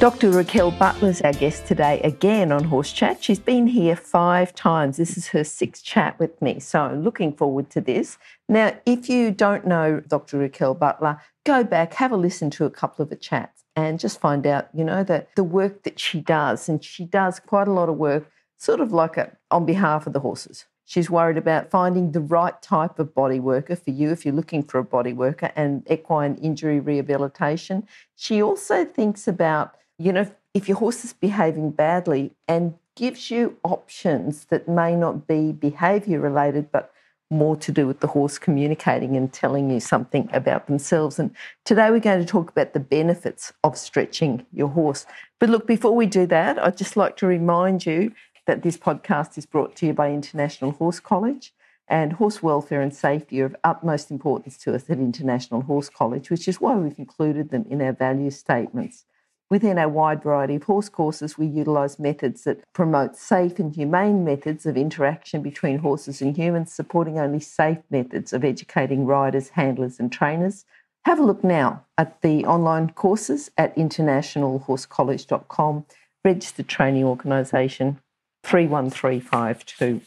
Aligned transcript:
Dr. 0.00 0.30
Raquel 0.30 0.70
Butler 0.70 1.08
is 1.08 1.20
our 1.22 1.32
guest 1.32 1.66
today 1.66 2.00
again 2.04 2.52
on 2.52 2.62
Horse 2.62 2.92
Chat. 2.92 3.24
She's 3.24 3.40
been 3.40 3.66
here 3.66 3.96
five 3.96 4.54
times. 4.54 4.96
This 4.96 5.16
is 5.16 5.26
her 5.28 5.42
sixth 5.42 5.82
chat 5.82 6.16
with 6.20 6.40
me, 6.40 6.60
so 6.60 6.96
looking 6.96 7.32
forward 7.32 7.68
to 7.70 7.80
this. 7.80 8.16
Now, 8.48 8.76
if 8.86 9.08
you 9.08 9.32
don't 9.32 9.66
know 9.66 9.98
Dr. 9.98 10.38
Raquel 10.38 10.74
Butler, 10.74 11.20
go 11.44 11.64
back, 11.64 11.94
have 11.94 12.12
a 12.12 12.16
listen 12.16 12.48
to 12.50 12.64
a 12.64 12.70
couple 12.70 13.02
of 13.02 13.08
the 13.08 13.16
chats, 13.16 13.64
and 13.74 13.98
just 13.98 14.20
find 14.20 14.46
out, 14.46 14.68
you 14.72 14.84
know, 14.84 15.02
that 15.02 15.34
the 15.34 15.42
work 15.42 15.82
that 15.82 15.98
she 15.98 16.20
does, 16.20 16.68
and 16.68 16.84
she 16.84 17.04
does 17.04 17.40
quite 17.40 17.66
a 17.66 17.72
lot 17.72 17.88
of 17.88 17.96
work, 17.96 18.30
sort 18.56 18.78
of 18.78 18.92
like 18.92 19.16
a, 19.16 19.36
on 19.50 19.66
behalf 19.66 20.06
of 20.06 20.12
the 20.12 20.20
horses. 20.20 20.66
She's 20.84 21.10
worried 21.10 21.36
about 21.36 21.72
finding 21.72 22.12
the 22.12 22.20
right 22.20 22.62
type 22.62 23.00
of 23.00 23.16
body 23.16 23.40
worker 23.40 23.74
for 23.74 23.90
you 23.90 24.12
if 24.12 24.24
you're 24.24 24.32
looking 24.32 24.62
for 24.62 24.78
a 24.78 24.84
body 24.84 25.12
worker 25.12 25.50
and 25.56 25.84
equine 25.90 26.36
injury 26.36 26.78
rehabilitation. 26.78 27.88
She 28.14 28.40
also 28.40 28.84
thinks 28.84 29.26
about 29.26 29.74
you 29.98 30.12
know, 30.12 30.30
if 30.54 30.68
your 30.68 30.78
horse 30.78 31.04
is 31.04 31.12
behaving 31.12 31.72
badly 31.72 32.32
and 32.46 32.74
gives 32.96 33.30
you 33.30 33.56
options 33.62 34.46
that 34.46 34.68
may 34.68 34.94
not 34.96 35.26
be 35.26 35.52
behaviour 35.52 36.20
related, 36.20 36.70
but 36.72 36.92
more 37.30 37.56
to 37.56 37.70
do 37.70 37.86
with 37.86 38.00
the 38.00 38.06
horse 38.06 38.38
communicating 38.38 39.16
and 39.16 39.32
telling 39.32 39.70
you 39.70 39.80
something 39.80 40.30
about 40.32 40.66
themselves. 40.66 41.18
And 41.18 41.30
today 41.64 41.90
we're 41.90 42.00
going 42.00 42.20
to 42.20 42.26
talk 42.26 42.50
about 42.50 42.72
the 42.72 42.80
benefits 42.80 43.52
of 43.62 43.76
stretching 43.76 44.46
your 44.52 44.68
horse. 44.68 45.04
But 45.38 45.50
look, 45.50 45.66
before 45.66 45.94
we 45.94 46.06
do 46.06 46.26
that, 46.26 46.58
I'd 46.58 46.78
just 46.78 46.96
like 46.96 47.16
to 47.18 47.26
remind 47.26 47.84
you 47.84 48.12
that 48.46 48.62
this 48.62 48.78
podcast 48.78 49.36
is 49.36 49.44
brought 49.44 49.76
to 49.76 49.86
you 49.86 49.92
by 49.92 50.10
International 50.10 50.70
Horse 50.72 51.00
College. 51.00 51.52
And 51.86 52.14
horse 52.14 52.42
welfare 52.42 52.82
and 52.82 52.94
safety 52.94 53.40
are 53.40 53.46
of 53.46 53.56
utmost 53.64 54.10
importance 54.10 54.58
to 54.58 54.74
us 54.74 54.90
at 54.90 54.98
International 54.98 55.62
Horse 55.62 55.88
College, 55.88 56.30
which 56.30 56.46
is 56.46 56.60
why 56.60 56.74
we've 56.74 56.98
included 56.98 57.50
them 57.50 57.64
in 57.68 57.80
our 57.80 57.92
value 57.92 58.30
statements. 58.30 59.04
Within 59.50 59.78
our 59.78 59.88
wide 59.88 60.22
variety 60.22 60.56
of 60.56 60.64
horse 60.64 60.90
courses, 60.90 61.38
we 61.38 61.46
utilise 61.46 61.98
methods 61.98 62.44
that 62.44 62.70
promote 62.74 63.16
safe 63.16 63.58
and 63.58 63.74
humane 63.74 64.22
methods 64.22 64.66
of 64.66 64.76
interaction 64.76 65.42
between 65.42 65.78
horses 65.78 66.20
and 66.20 66.36
humans, 66.36 66.70
supporting 66.70 67.18
only 67.18 67.40
safe 67.40 67.78
methods 67.90 68.34
of 68.34 68.44
educating 68.44 69.06
riders, 69.06 69.48
handlers, 69.50 69.98
and 69.98 70.12
trainers. 70.12 70.66
Have 71.06 71.18
a 71.18 71.24
look 71.24 71.42
now 71.42 71.86
at 71.96 72.20
the 72.20 72.44
online 72.44 72.90
courses 72.90 73.50
at 73.56 73.74
internationalhorsecollege.com, 73.76 75.86
registered 76.24 76.68
training 76.68 77.04
organisation 77.04 78.00
31352. 78.42 80.02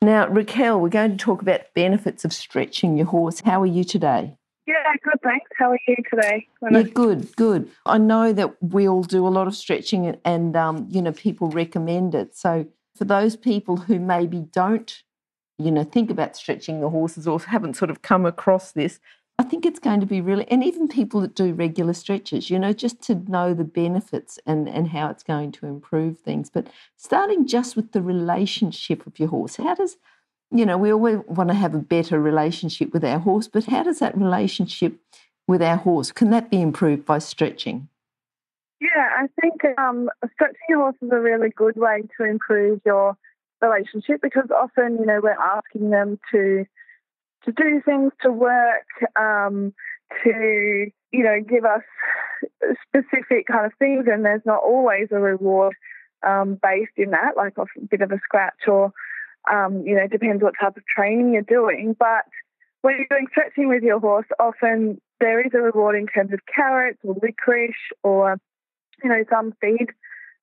Now, 0.00 0.26
Raquel, 0.28 0.80
we're 0.80 0.88
going 0.88 1.10
to 1.10 1.18
talk 1.18 1.42
about 1.42 1.74
benefits 1.74 2.24
of 2.24 2.32
stretching 2.32 2.96
your 2.96 3.08
horse. 3.08 3.40
How 3.40 3.60
are 3.60 3.66
you 3.66 3.84
today? 3.84 4.38
Yeah, 4.66 4.74
good, 5.04 5.20
thanks. 5.22 5.48
How 5.56 5.70
are 5.70 5.78
you 5.86 5.96
today? 6.10 6.48
Yeah, 6.70 6.82
good, 6.82 7.34
good. 7.36 7.70
I 7.84 7.98
know 7.98 8.32
that 8.32 8.60
we 8.60 8.88
all 8.88 9.04
do 9.04 9.26
a 9.26 9.30
lot 9.30 9.46
of 9.46 9.54
stretching 9.54 10.16
and, 10.24 10.56
um, 10.56 10.88
you 10.90 11.00
know, 11.00 11.12
people 11.12 11.48
recommend 11.50 12.16
it. 12.16 12.34
So 12.36 12.66
for 12.96 13.04
those 13.04 13.36
people 13.36 13.76
who 13.76 14.00
maybe 14.00 14.40
don't, 14.40 15.02
you 15.58 15.70
know, 15.70 15.84
think 15.84 16.10
about 16.10 16.36
stretching 16.36 16.80
the 16.80 16.90
horses 16.90 17.28
or 17.28 17.38
haven't 17.40 17.74
sort 17.74 17.90
of 17.90 18.02
come 18.02 18.26
across 18.26 18.72
this, 18.72 18.98
I 19.38 19.44
think 19.44 19.66
it's 19.66 19.78
going 19.78 20.00
to 20.00 20.06
be 20.06 20.20
really, 20.20 20.50
and 20.50 20.64
even 20.64 20.88
people 20.88 21.20
that 21.20 21.36
do 21.36 21.52
regular 21.52 21.92
stretches, 21.92 22.50
you 22.50 22.58
know, 22.58 22.72
just 22.72 23.02
to 23.02 23.14
know 23.30 23.54
the 23.54 23.64
benefits 23.64 24.38
and, 24.46 24.68
and 24.68 24.88
how 24.88 25.10
it's 25.10 25.22
going 25.22 25.52
to 25.52 25.66
improve 25.66 26.18
things. 26.18 26.50
But 26.50 26.68
starting 26.96 27.46
just 27.46 27.76
with 27.76 27.92
the 27.92 28.02
relationship 28.02 29.06
of 29.06 29.18
your 29.20 29.28
horse, 29.28 29.56
how 29.56 29.74
does 29.74 29.98
you 30.50 30.64
know, 30.64 30.78
we 30.78 30.92
always 30.92 31.18
want 31.26 31.48
to 31.50 31.54
have 31.54 31.74
a 31.74 31.78
better 31.78 32.20
relationship 32.20 32.92
with 32.92 33.04
our 33.04 33.18
horse, 33.18 33.48
but 33.48 33.64
how 33.64 33.82
does 33.82 33.98
that 33.98 34.16
relationship 34.16 34.98
with 35.48 35.62
our 35.62 35.76
horse, 35.76 36.12
can 36.12 36.30
that 36.30 36.50
be 36.50 36.60
improved 36.60 37.04
by 37.04 37.18
stretching? 37.18 37.88
Yeah, 38.80 39.08
I 39.16 39.26
think 39.40 39.62
um, 39.78 40.10
stretching 40.34 40.58
your 40.68 40.80
horse 40.80 40.96
is 41.00 41.10
a 41.12 41.20
really 41.20 41.50
good 41.50 41.76
way 41.76 42.02
to 42.18 42.24
improve 42.24 42.80
your 42.84 43.16
relationship 43.62 44.20
because 44.22 44.50
often, 44.50 44.98
you 44.98 45.06
know, 45.06 45.20
we're 45.22 45.30
asking 45.32 45.90
them 45.90 46.18
to 46.32 46.66
to 47.44 47.52
do 47.52 47.80
things, 47.84 48.10
to 48.22 48.32
work, 48.32 48.86
um, 49.14 49.72
to 50.24 50.90
you 51.12 51.22
know, 51.22 51.40
give 51.40 51.64
us 51.64 51.82
specific 52.86 53.46
kind 53.46 53.66
of 53.66 53.72
things, 53.78 54.06
and 54.10 54.24
there's 54.24 54.44
not 54.44 54.62
always 54.62 55.08
a 55.10 55.18
reward 55.18 55.74
um, 56.26 56.58
based 56.60 56.92
in 56.96 57.10
that, 57.10 57.36
like 57.36 57.54
a 57.56 57.64
bit 57.88 58.02
of 58.02 58.10
a 58.10 58.18
scratch 58.22 58.66
or 58.66 58.92
um, 59.50 59.82
you 59.86 59.94
know, 59.94 60.06
depends 60.06 60.42
what 60.42 60.54
type 60.60 60.76
of 60.76 60.82
training 60.86 61.32
you're 61.32 61.42
doing. 61.42 61.94
But 61.98 62.24
when 62.82 62.96
you're 62.96 63.06
doing 63.10 63.26
stretching 63.30 63.68
with 63.68 63.82
your 63.82 64.00
horse, 64.00 64.26
often 64.38 65.00
there 65.20 65.40
is 65.40 65.52
a 65.54 65.58
reward 65.58 65.96
in 65.96 66.06
terms 66.06 66.32
of 66.32 66.40
carrots 66.52 66.98
or 67.04 67.16
licorice 67.22 67.74
or, 68.02 68.36
you 69.02 69.10
know, 69.10 69.24
some 69.30 69.52
feed 69.60 69.88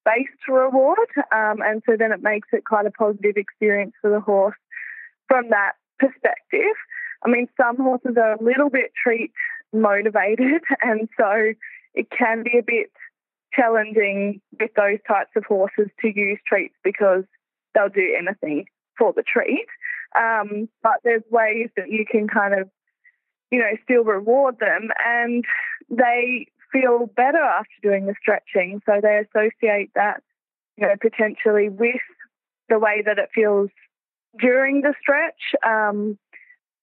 based 0.06 0.48
reward. 0.48 0.98
Um, 1.32 1.62
and 1.62 1.82
so 1.86 1.96
then 1.98 2.12
it 2.12 2.22
makes 2.22 2.50
it 2.52 2.66
quite 2.66 2.86
a 2.86 2.92
positive 2.92 3.38
experience 3.38 3.94
for 4.02 4.10
the 4.10 4.20
horse 4.20 4.58
from 5.28 5.50
that 5.50 5.74
perspective. 6.00 6.76
I 7.26 7.30
mean, 7.30 7.48
some 7.56 7.78
horses 7.78 8.18
are 8.18 8.34
a 8.34 8.44
little 8.44 8.70
bit 8.70 8.92
treat 9.02 9.32
motivated, 9.72 10.62
and 10.82 11.08
so 11.18 11.54
it 11.94 12.08
can 12.10 12.44
be 12.44 12.58
a 12.58 12.64
bit 12.64 12.92
challenging 13.54 14.42
with 14.60 14.72
those 14.76 14.98
types 15.08 15.30
of 15.36 15.46
horses 15.46 15.90
to 16.02 16.08
use 16.08 16.40
treats 16.48 16.76
because 16.84 17.24
they'll 17.74 17.90
do 17.90 18.16
anything 18.18 18.66
for 18.98 19.14
the 19.14 19.24
treat. 19.24 19.68
Um, 20.16 20.70
but 20.82 21.00
there's 21.04 21.24
ways 21.30 21.70
that 21.78 21.90
you 21.90 22.06
can 22.10 22.28
kind 22.28 22.54
of, 22.54 22.70
you 23.52 23.60
know, 23.60 23.76
still 23.84 24.04
reward 24.04 24.60
them 24.60 24.90
and 25.04 25.44
they 25.90 26.48
feel 26.72 27.08
better 27.16 27.42
after 27.42 27.74
doing 27.82 28.06
the 28.06 28.16
stretching. 28.22 28.82
So 28.86 29.00
they 29.02 29.24
associate 29.28 29.92
that, 29.96 30.22
you 30.78 30.88
know, 30.88 30.96
potentially 31.00 31.70
with 31.70 32.02
the 32.70 32.80
way 32.80 33.04
that 33.06 33.18
it 33.18 33.30
feels 33.34 33.70
during 34.40 34.82
the 34.82 34.94
stretch. 35.02 35.56
Um, 35.66 36.18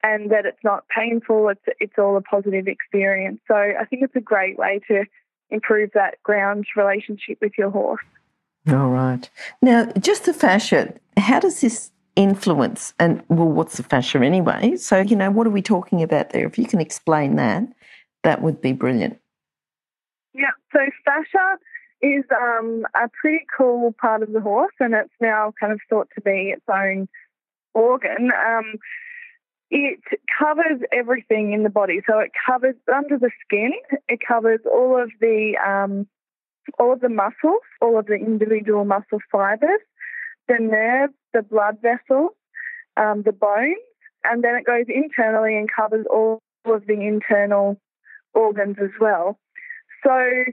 and 0.03 0.31
that 0.31 0.47
it's 0.47 0.65
not 0.65 0.85
painful, 0.89 1.49
it's 1.51 1.77
it's 1.79 1.99
all 1.99 2.17
a 2.17 2.23
positive 2.23 2.67
experience. 2.67 3.41
So 3.47 3.55
I 3.55 3.85
think 3.85 4.03
it's 4.03 4.17
a 4.17 4.21
great 4.21 4.59
way 4.59 4.81
to 4.89 5.05
improve 5.51 5.91
that 5.95 6.23
ground 6.23 6.67
relationship 6.77 7.39
with 7.41 7.53
your 7.59 7.71
horse. 7.71 8.05
All 8.69 8.89
right. 8.89 9.29
Now, 9.63 9.91
just 9.99 10.25
the 10.25 10.35
fascia, 10.35 10.95
how 11.17 11.41
does 11.41 11.61
this 11.61 11.91
influence 12.17 12.93
and 12.99 13.23
well 13.29 13.49
what's 13.49 13.77
the 13.77 13.83
fascia 13.83 14.19
anyway? 14.19 14.77
So 14.77 15.01
you 15.01 15.17
know 15.17 15.31
what 15.31 15.47
are 15.47 15.51
we 15.51 15.63
talking 15.63 16.03
about 16.03 16.31
there? 16.31 16.47
If 16.47 16.59
you 16.59 16.67
can 16.67 16.81
explain 16.81 17.37
that 17.37 17.65
that 18.23 18.43
would 18.43 18.61
be 18.61 18.73
brilliant. 18.73 19.19
Yeah 20.35 20.51
so 20.73 20.81
fascia 21.05 21.59
is 22.03 22.25
um, 22.35 22.87
a 22.95 23.09
pretty 23.21 23.45
cool 23.57 23.95
part 24.01 24.23
of 24.23 24.33
the 24.33 24.41
horse 24.41 24.75
and 24.81 24.95
it's 24.95 25.13
now 25.21 25.53
kind 25.61 25.73
of 25.73 25.81
thought 25.89 26.09
to 26.15 26.21
be 26.23 26.55
its 26.57 26.65
own 26.73 27.09
organ. 27.75 28.31
Um, 28.47 28.75
it 29.71 30.01
covers 30.39 30.81
everything 30.93 31.53
in 31.53 31.63
the 31.63 31.71
body. 31.71 32.01
So 32.09 32.19
it 32.19 32.33
covers 32.47 32.75
under 32.93 33.19
the 33.19 33.31
skin 33.45 33.73
it 34.09 34.21
covers 34.27 34.61
all 34.67 35.01
of 35.01 35.11
the 35.21 35.57
um, 35.65 36.07
all 36.79 36.93
of 36.93 37.01
the 37.01 37.09
muscles 37.09 37.63
all 37.81 37.99
of 37.99 38.07
the 38.07 38.15
individual 38.15 38.85
muscle 38.85 39.21
fibers 39.31 39.81
the 40.51 40.63
nerves, 40.63 41.15
the 41.33 41.43
blood 41.43 41.79
vessels, 41.81 42.33
um, 42.97 43.23
the 43.23 43.33
bones, 43.33 43.77
and 44.25 44.43
then 44.43 44.57
it 44.57 44.67
goes 44.67 44.87
internally 44.89 45.57
and 45.57 45.69
covers 45.75 46.07
all 46.11 46.41
of 46.65 46.87
the 46.87 47.01
internal 47.01 47.81
organs 48.35 48.77
as 48.83 48.91
well. 49.01 49.39
So 50.05 50.45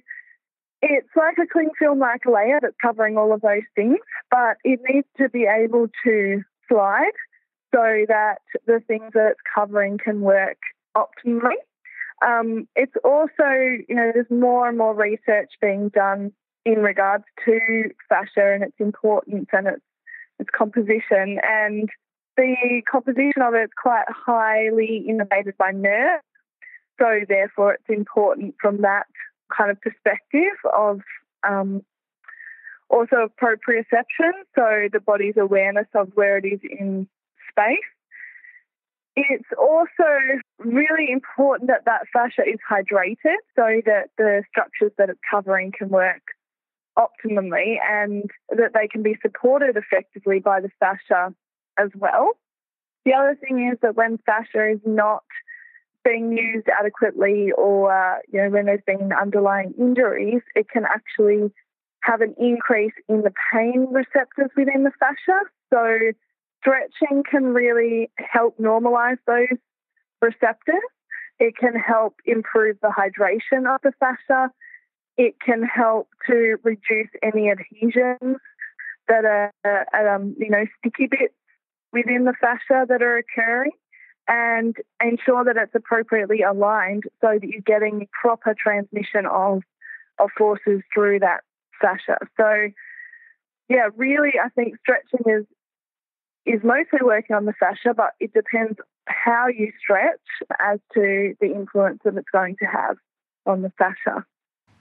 it's 0.82 1.10
like 1.16 1.38
a 1.42 1.48
cling 1.52 1.72
film 1.80 2.00
like 2.00 2.26
layer 2.26 2.60
that's 2.62 2.76
covering 2.82 3.18
all 3.18 3.34
of 3.34 3.42
those 3.42 3.68
things, 3.76 3.98
but 4.30 4.58
it 4.64 4.80
needs 4.88 5.08
to 5.18 5.30
be 5.30 5.46
able 5.46 5.88
to 6.06 6.42
slide 6.70 7.18
so 7.74 8.06
that 8.08 8.38
the 8.66 8.82
things 8.88 9.12
that 9.14 9.32
it's 9.32 9.42
covering 9.54 9.98
can 9.98 10.22
work 10.22 10.58
optimally. 10.96 11.58
Um, 12.26 12.68
it's 12.76 12.96
also, 13.04 13.50
you 13.88 13.96
know, 13.96 14.12
there's 14.14 14.30
more 14.30 14.68
and 14.68 14.78
more 14.78 14.96
research 14.96 15.50
being 15.62 15.90
done 15.90 16.32
in 16.66 16.80
regards 16.80 17.24
to 17.46 17.60
fascia 18.10 18.54
and 18.54 18.64
its 18.64 18.76
importance 18.80 19.48
and 19.54 19.68
its 19.68 19.84
its 20.40 20.50
composition. 20.56 21.40
And 21.44 21.90
the 22.36 22.82
composition 22.90 23.42
of 23.42 23.54
it 23.54 23.64
is 23.64 23.70
quite 23.82 24.06
highly 24.10 25.06
innervated 25.10 25.58
by 25.58 25.72
nerves. 25.72 26.24
So 27.00 27.22
therefore, 27.28 27.74
it's 27.74 27.90
important 27.90 28.56
from 28.60 28.82
that 28.82 29.06
kind 29.56 29.72
of 29.72 29.80
perspective 29.82 30.58
of 30.76 31.02
um, 31.48 31.84
also 32.90 33.30
proprioception, 33.42 34.32
so 34.56 34.88
the 34.92 35.00
body's 35.06 35.36
awareness 35.38 35.88
of 35.94 36.12
where 36.16 36.38
it 36.38 36.46
is 36.46 36.60
in 36.64 37.08
space. 37.52 37.78
It's 39.16 39.50
also 39.58 40.40
really 40.60 41.12
important 41.12 41.70
that 41.70 41.86
that 41.86 42.02
fascia 42.14 42.44
is 42.48 42.60
hydrated 42.70 43.38
so 43.56 43.82
that 43.86 44.10
the 44.18 44.44
structures 44.50 44.92
that 44.98 45.10
it's 45.10 45.20
covering 45.30 45.74
can 45.78 45.90
work 45.90 46.22
optimally 46.98 47.76
and 47.88 48.30
that 48.50 48.72
they 48.74 48.88
can 48.88 49.04
be 49.04 49.16
supported 49.22 49.78
effectively 49.78 50.40
by 50.40 50.60
the 50.60 50.70
fascia 50.80 51.34
as 51.78 51.90
well. 51.96 52.34
The 53.06 53.14
other 53.14 53.38
thing 53.40 53.70
is 53.72 53.78
that 53.82 53.96
when 53.96 54.18
fascia 54.26 54.72
is 54.72 54.80
not 54.86 55.24
being 56.04 56.32
used 56.32 56.68
adequately 56.68 57.52
or 57.52 57.92
uh, 57.92 58.18
you 58.32 58.42
know 58.42 58.50
when 58.50 58.66
there's 58.66 58.82
been 58.86 59.12
underlying 59.14 59.74
injuries, 59.78 60.42
it 60.56 60.70
can 60.70 60.84
actually 60.86 61.52
have 62.02 62.22
an 62.22 62.34
increase 62.40 62.94
in 63.10 63.22
the 63.22 63.34
pain 63.54 63.88
receptors 63.92 64.50
within 64.56 64.84
the 64.84 64.92
fascia. 65.00 65.40
So 65.74 66.12
stretching 66.60 67.24
can 67.30 67.54
really 67.54 68.10
help 68.18 68.58
normalize 68.58 69.18
those 69.26 69.58
receptors. 70.22 70.84
It 71.40 71.56
can 71.56 71.76
help 71.76 72.16
improve 72.26 72.78
the 72.82 72.90
hydration 72.90 73.74
of 73.74 73.82
the 73.84 73.92
fascia. 74.00 74.52
It 75.18 75.36
can 75.44 75.64
help 75.64 76.10
to 76.28 76.58
reduce 76.64 77.10
any 77.24 77.50
adhesions 77.50 78.38
that 79.08 79.26
are, 79.26 80.16
um, 80.16 80.36
you 80.38 80.50
know, 80.50 80.66
sticky 80.80 81.08
bits 81.08 81.34
within 81.92 82.26
the 82.26 82.34
fascia 82.40 82.86
that 82.88 83.02
are 83.02 83.18
occurring 83.18 83.72
and 84.28 84.76
ensure 85.02 85.44
that 85.46 85.56
it's 85.56 85.74
appropriately 85.74 86.42
aligned 86.42 87.04
so 87.22 87.40
that 87.40 87.48
you're 87.48 87.62
getting 87.62 88.08
proper 88.22 88.54
transmission 88.54 89.26
of, 89.26 89.62
of 90.20 90.30
forces 90.38 90.82
through 90.94 91.20
that 91.20 91.42
fascia. 91.82 92.18
So, 92.36 92.70
yeah, 93.70 93.90
really, 93.96 94.34
I 94.44 94.50
think 94.50 94.76
stretching 94.80 95.22
is 95.26 95.46
is 96.46 96.62
mostly 96.64 97.00
working 97.02 97.36
on 97.36 97.44
the 97.44 97.54
fascia, 97.60 97.94
but 97.94 98.12
it 98.22 98.32
depends 98.32 98.80
how 99.06 99.48
you 99.48 99.72
stretch 99.78 100.16
as 100.60 100.80
to 100.94 101.34
the 101.42 101.48
influence 101.48 102.00
that 102.06 102.16
it's 102.16 102.30
going 102.32 102.56
to 102.60 102.66
have 102.66 102.96
on 103.46 103.62
the 103.62 103.72
fascia. 103.78 104.26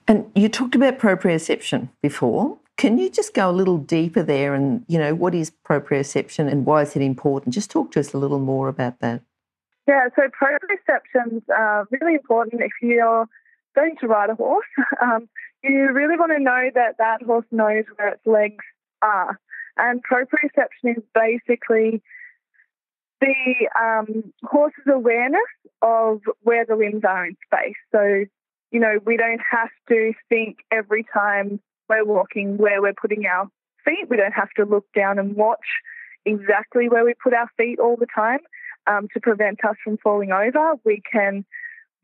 And 0.07 0.31
you 0.35 0.47
talked 0.47 0.75
about 0.75 0.99
proprioception 0.99 1.89
before. 2.01 2.57
Can 2.77 2.97
you 2.97 3.09
just 3.09 3.33
go 3.33 3.49
a 3.49 3.51
little 3.51 3.77
deeper 3.77 4.23
there 4.23 4.53
and, 4.53 4.85
you 4.87 4.99
know, 4.99 5.15
what 5.15 5.33
is 5.35 5.51
proprioception 5.67 6.49
and 6.49 6.65
why 6.65 6.83
is 6.83 6.95
it 6.95 7.01
important? 7.01 7.53
Just 7.53 7.71
talk 7.71 7.91
to 7.93 7.99
us 7.99 8.13
a 8.13 8.17
little 8.17 8.39
more 8.39 8.69
about 8.69 8.99
that. 8.99 9.21
Yeah, 9.87 10.07
so 10.15 10.23
proprioception's 10.23 11.43
are 11.55 11.87
really 11.91 12.13
important 12.13 12.61
if 12.61 12.71
you're 12.81 13.27
going 13.75 13.95
to 13.99 14.07
ride 14.07 14.29
a 14.29 14.35
horse. 14.35 14.65
Um, 15.01 15.29
you 15.63 15.91
really 15.91 16.17
want 16.17 16.31
to 16.35 16.39
know 16.39 16.69
that 16.75 16.97
that 16.97 17.23
horse 17.23 17.45
knows 17.51 17.85
where 17.95 18.09
its 18.09 18.25
legs 18.25 18.63
are. 19.01 19.39
And 19.77 20.01
proprioception 20.03 20.97
is 20.97 21.03
basically 21.13 22.01
the 23.21 23.69
um, 23.79 24.33
horse's 24.43 24.85
awareness 24.87 25.41
of 25.81 26.21
where 26.41 26.65
the 26.65 26.75
limbs 26.75 27.03
are 27.07 27.25
in 27.25 27.37
space. 27.45 27.75
So, 27.91 28.25
you 28.71 28.79
know, 28.79 28.99
we 29.05 29.17
don't 29.17 29.41
have 29.49 29.69
to 29.89 30.13
think 30.29 30.57
every 30.71 31.05
time 31.13 31.59
we're 31.89 32.05
walking 32.05 32.57
where 32.57 32.81
we're 32.81 32.93
putting 32.93 33.25
our 33.25 33.49
feet. 33.85 34.09
We 34.09 34.17
don't 34.17 34.33
have 34.33 34.51
to 34.57 34.65
look 34.65 34.85
down 34.95 35.19
and 35.19 35.35
watch 35.35 35.65
exactly 36.25 36.89
where 36.89 37.05
we 37.05 37.13
put 37.21 37.33
our 37.33 37.49
feet 37.57 37.79
all 37.79 37.95
the 37.95 38.07
time 38.13 38.39
um, 38.85 39.07
to 39.13 39.19
prevent 39.19 39.63
us 39.63 39.75
from 39.83 39.97
falling 39.97 40.31
over. 40.31 40.73
We 40.83 41.01
can 41.09 41.45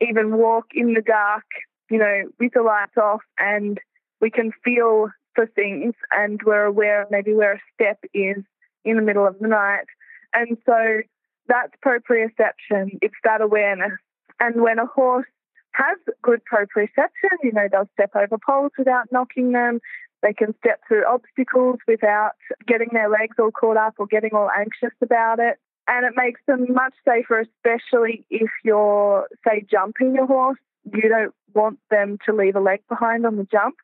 even 0.00 0.36
walk 0.36 0.66
in 0.74 0.94
the 0.94 1.02
dark, 1.02 1.44
you 1.90 1.98
know, 1.98 2.22
with 2.40 2.52
the 2.54 2.62
lights 2.62 2.96
off, 2.96 3.20
and 3.38 3.78
we 4.20 4.30
can 4.30 4.52
feel 4.64 5.08
for 5.34 5.46
things, 5.46 5.94
and 6.12 6.40
we're 6.44 6.64
aware 6.64 7.06
maybe 7.10 7.34
where 7.34 7.54
a 7.54 7.60
step 7.74 7.98
is 8.14 8.42
in 8.84 8.96
the 8.96 9.02
middle 9.02 9.26
of 9.26 9.38
the 9.40 9.48
night. 9.48 9.84
And 10.32 10.56
so 10.64 11.00
that's 11.48 11.72
proprioception. 11.84 12.98
It's 13.02 13.14
that 13.24 13.40
awareness. 13.40 13.92
And 14.40 14.62
when 14.62 14.78
a 14.78 14.86
horse 14.86 15.26
has 15.74 15.98
good 16.22 16.40
proprioception, 16.50 17.36
you 17.42 17.52
know, 17.52 17.68
they'll 17.70 17.88
step 17.94 18.10
over 18.14 18.38
poles 18.38 18.72
without 18.78 19.10
knocking 19.10 19.52
them. 19.52 19.80
They 20.22 20.32
can 20.32 20.54
step 20.58 20.80
through 20.88 21.04
obstacles 21.06 21.78
without 21.86 22.32
getting 22.66 22.88
their 22.92 23.10
legs 23.10 23.36
all 23.38 23.50
caught 23.50 23.76
up 23.76 23.94
or 23.98 24.06
getting 24.06 24.30
all 24.32 24.48
anxious 24.56 24.96
about 25.02 25.38
it. 25.38 25.58
And 25.86 26.06
it 26.06 26.14
makes 26.16 26.40
them 26.46 26.72
much 26.72 26.94
safer, 27.04 27.40
especially 27.40 28.24
if 28.30 28.50
you're, 28.64 29.26
say, 29.46 29.66
jumping 29.70 30.14
your 30.14 30.26
horse. 30.26 30.58
You 30.90 31.08
don't 31.08 31.34
want 31.54 31.78
them 31.90 32.18
to 32.26 32.32
leave 32.32 32.56
a 32.56 32.60
leg 32.60 32.80
behind 32.88 33.26
on 33.26 33.36
the 33.36 33.46
jump 33.50 33.74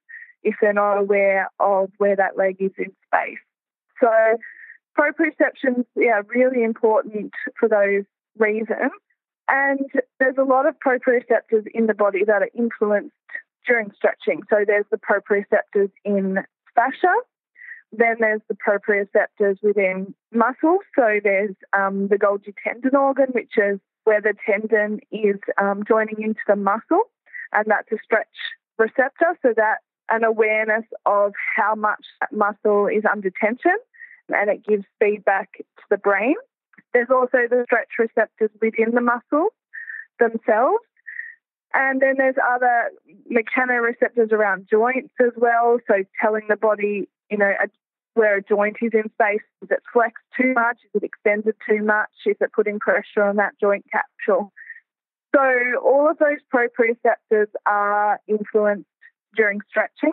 if 0.43 0.55
they're 0.61 0.73
not 0.73 0.97
aware 0.97 1.51
of 1.59 1.91
where 1.99 2.17
that 2.17 2.39
leg 2.39 2.57
is 2.61 2.73
in 2.79 2.93
space. 3.07 3.39
So 4.01 4.09
proprioception's 4.99 5.85
yeah, 5.95 6.23
really 6.29 6.63
important 6.63 7.33
for 7.59 7.69
those 7.69 8.05
reasons. 8.39 8.93
And 9.51 9.91
there's 10.21 10.37
a 10.39 10.45
lot 10.45 10.67
of 10.67 10.77
proprioceptors 10.79 11.67
in 11.75 11.87
the 11.87 11.95
body 11.95 12.25
that 12.25 12.43
are 12.43 12.51
influenced 12.55 13.15
during 13.67 13.91
stretching. 13.97 14.43
So 14.49 14.65
there's 14.65 14.87
the 14.91 14.97
proprioceptors 14.97 15.91
in 16.05 16.39
fascia, 16.75 17.15
then 17.93 18.17
there's 18.21 18.43
the 18.49 18.55
proprioceptors 18.55 19.57
within 19.63 20.15
muscles. 20.33 20.83
So 20.97 21.19
there's 21.23 21.57
um, 21.77 22.09
the 22.09 22.17
Golgi 22.17 22.55
tendon 22.65 22.95
organ, 22.95 23.27
which 23.33 23.53
is 23.57 23.81
where 24.05 24.21
the 24.21 24.35
tendon 24.49 25.01
is 25.11 25.37
um, 25.61 25.83
joining 25.87 26.23
into 26.23 26.41
the 26.47 26.57
muscle, 26.57 27.03
and 27.53 27.65
that's 27.67 27.91
a 27.93 27.97
stretch 28.05 28.29
receptor. 28.79 29.37
So 29.43 29.53
that 29.57 29.79
an 30.09 30.25
awareness 30.25 30.85
of 31.07 31.33
how 31.57 31.75
much 31.75 32.05
that 32.21 32.33
muscle 32.33 32.87
is 32.87 33.03
under 33.11 33.31
tension, 33.41 33.77
and 34.29 34.49
it 34.49 34.65
gives 34.65 34.85
feedback 35.01 35.49
to 35.59 35.85
the 35.91 35.99
brain. 35.99 36.37
There's 36.93 37.11
also 37.11 37.39
the 37.49 37.63
stretch 37.65 37.91
receptors 37.99 38.51
within 38.61 38.95
the 38.95 39.01
muscles 39.01 39.53
themselves. 40.19 40.85
And 41.73 42.01
then 42.01 42.15
there's 42.19 42.37
other 42.53 42.91
mechanoreceptors 43.31 44.33
around 44.33 44.69
joints 44.69 45.15
as 45.21 45.33
well. 45.37 45.79
So 45.87 46.03
telling 46.21 46.47
the 46.49 46.57
body, 46.57 47.09
you 47.31 47.39
know, 47.39 47.53
where 48.15 48.39
a 48.39 48.43
joint 48.43 48.77
is 48.83 48.93
in 48.93 49.11
space. 49.13 49.43
Is 49.63 49.71
it 49.71 49.83
flexed 49.93 50.25
too 50.37 50.53
much? 50.55 50.79
Is 50.85 51.03
it 51.03 51.05
extended 51.05 51.55
too 51.69 51.83
much? 51.83 52.11
Is 52.27 52.37
it 52.41 52.53
putting 52.53 52.81
pressure 52.81 53.23
on 53.23 53.37
that 53.37 53.53
joint 53.61 53.85
capsule? 53.93 54.53
So 55.35 55.43
all 55.83 56.11
of 56.11 56.19
those 56.19 56.39
proprioceptors 56.53 57.47
are 57.67 58.21
influenced 58.27 58.89
during 59.37 59.61
stretching, 59.69 60.13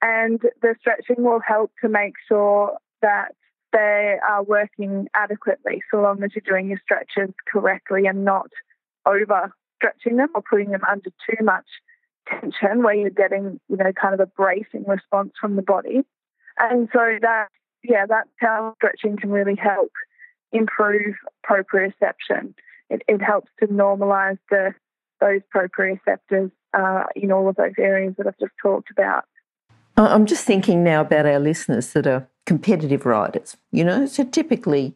and 0.00 0.40
the 0.62 0.74
stretching 0.80 1.22
will 1.22 1.40
help 1.46 1.72
to 1.82 1.90
make 1.90 2.14
sure 2.26 2.78
that 3.02 3.34
they 3.76 4.16
are 4.26 4.42
working 4.42 5.06
adequately 5.14 5.82
so 5.90 6.00
long 6.00 6.22
as 6.22 6.30
you're 6.34 6.42
doing 6.48 6.70
your 6.70 6.80
stretches 6.82 7.34
correctly 7.46 8.06
and 8.06 8.24
not 8.24 8.50
over 9.04 9.52
stretching 9.76 10.16
them 10.16 10.28
or 10.34 10.42
putting 10.42 10.70
them 10.70 10.80
under 10.90 11.10
too 11.28 11.44
much 11.44 11.66
tension 12.26 12.82
where 12.82 12.94
you're 12.94 13.10
getting, 13.10 13.60
you 13.68 13.76
know, 13.76 13.92
kind 13.92 14.14
of 14.14 14.20
a 14.20 14.26
bracing 14.26 14.84
response 14.86 15.32
from 15.38 15.56
the 15.56 15.62
body. 15.62 16.00
And 16.58 16.88
so 16.90 17.18
that, 17.20 17.48
yeah, 17.84 18.06
that's 18.08 18.30
how 18.40 18.72
stretching 18.78 19.18
can 19.18 19.30
really 19.30 19.56
help 19.56 19.92
improve 20.52 21.14
proprioception. 21.48 22.54
It, 22.88 23.02
it 23.06 23.20
helps 23.20 23.50
to 23.60 23.66
normalize 23.66 24.38
the 24.50 24.74
those 25.20 25.40
proprioceptors 25.54 26.50
uh, 26.74 27.04
in 27.14 27.32
all 27.32 27.48
of 27.48 27.56
those 27.56 27.72
areas 27.78 28.14
that 28.18 28.26
I've 28.26 28.38
just 28.38 28.52
talked 28.62 28.90
about. 28.90 29.24
I'm 29.96 30.26
just 30.26 30.44
thinking 30.44 30.84
now 30.84 31.00
about 31.00 31.24
our 31.24 31.38
listeners 31.38 31.94
that 31.94 32.06
are 32.06 32.28
competitive 32.46 33.04
riders. 33.04 33.56
You 33.70 33.84
know, 33.84 34.06
so 34.06 34.24
typically, 34.24 34.94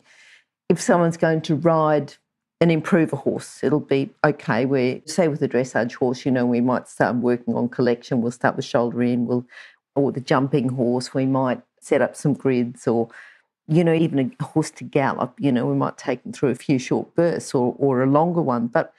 if 0.68 0.80
someone's 0.80 1.16
going 1.16 1.42
to 1.42 1.56
ride 1.56 2.14
and 2.60 2.70
improve 2.70 3.12
a 3.12 3.16
horse, 3.16 3.62
it'll 3.62 3.80
be 3.80 4.10
okay. 4.24 4.64
Where 4.64 5.00
say 5.06 5.28
with 5.28 5.42
a 5.42 5.48
dressage 5.48 5.94
horse, 5.94 6.24
you 6.24 6.32
know, 6.32 6.46
we 6.46 6.60
might 6.60 6.88
start 6.88 7.16
working 7.16 7.54
on 7.54 7.68
collection. 7.68 8.22
We'll 8.22 8.32
start 8.32 8.56
with 8.56 8.64
shoulder 8.64 9.02
in. 9.02 9.26
We'll 9.26 9.46
or 9.94 10.12
the 10.12 10.20
jumping 10.20 10.68
horse, 10.70 11.12
we 11.12 11.26
might 11.26 11.62
set 11.80 12.00
up 12.00 12.14
some 12.14 12.34
grids 12.34 12.86
or 12.86 13.08
you 13.70 13.84
know, 13.84 13.94
even 13.94 14.34
a 14.40 14.44
horse 14.44 14.70
to 14.72 14.84
gallop, 14.84 15.32
you 15.38 15.52
know, 15.52 15.64
we 15.64 15.76
might 15.76 15.96
take 15.96 16.24
them 16.24 16.32
through 16.32 16.48
a 16.48 16.56
few 16.56 16.76
short 16.76 17.14
bursts 17.14 17.54
or, 17.54 17.76
or 17.78 18.02
a 18.02 18.06
longer 18.06 18.42
one. 18.42 18.66
But 18.66 18.92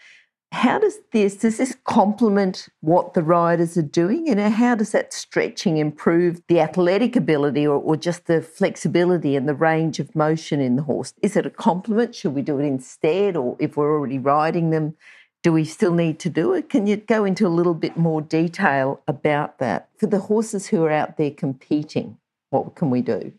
how 0.52 0.78
does 0.78 1.00
this, 1.12 1.38
does 1.38 1.58
this 1.58 1.78
complement 1.86 2.68
what 2.82 3.14
the 3.14 3.24
riders 3.24 3.78
are 3.78 3.82
doing? 3.82 4.30
And 4.30 4.40
how 4.54 4.76
does 4.76 4.92
that 4.92 5.14
stretching 5.14 5.78
improve 5.78 6.42
the 6.48 6.60
athletic 6.60 7.16
ability 7.16 7.66
or, 7.66 7.82
or 7.82 7.96
just 7.96 8.26
the 8.26 8.42
flexibility 8.42 9.38
and 9.38 9.48
the 9.48 9.54
range 9.54 10.00
of 10.00 10.14
motion 10.14 10.60
in 10.60 10.76
the 10.76 10.84
horse? 10.84 11.14
Is 11.22 11.38
it 11.38 11.46
a 11.46 11.50
complement? 11.50 12.16
Should 12.16 12.36
we 12.36 12.42
do 12.42 12.60
it 12.60 12.66
instead? 12.66 13.38
Or 13.38 13.56
if 13.60 13.78
we're 13.78 13.94
already 13.94 14.20
riding 14.20 14.72
them, 14.72 14.96
do 15.42 15.54
we 15.54 15.64
still 15.64 15.94
need 15.94 16.20
to 16.20 16.30
do 16.30 16.54
it? 16.54 16.70
Can 16.70 16.86
you 16.86 16.98
go 16.98 17.24
into 17.24 17.48
a 17.48 17.50
little 17.50 17.74
bit 17.74 17.96
more 17.96 18.22
detail 18.22 19.02
about 19.08 19.58
that? 19.60 19.88
For 19.98 20.06
the 20.06 20.20
horses 20.20 20.68
who 20.68 20.84
are 20.84 20.92
out 20.92 21.16
there 21.16 21.32
competing, 21.32 22.18
what 22.50 22.76
can 22.76 22.90
we 22.90 23.02
do? 23.02 23.32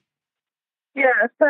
Yeah, 0.94 1.12
so 1.38 1.46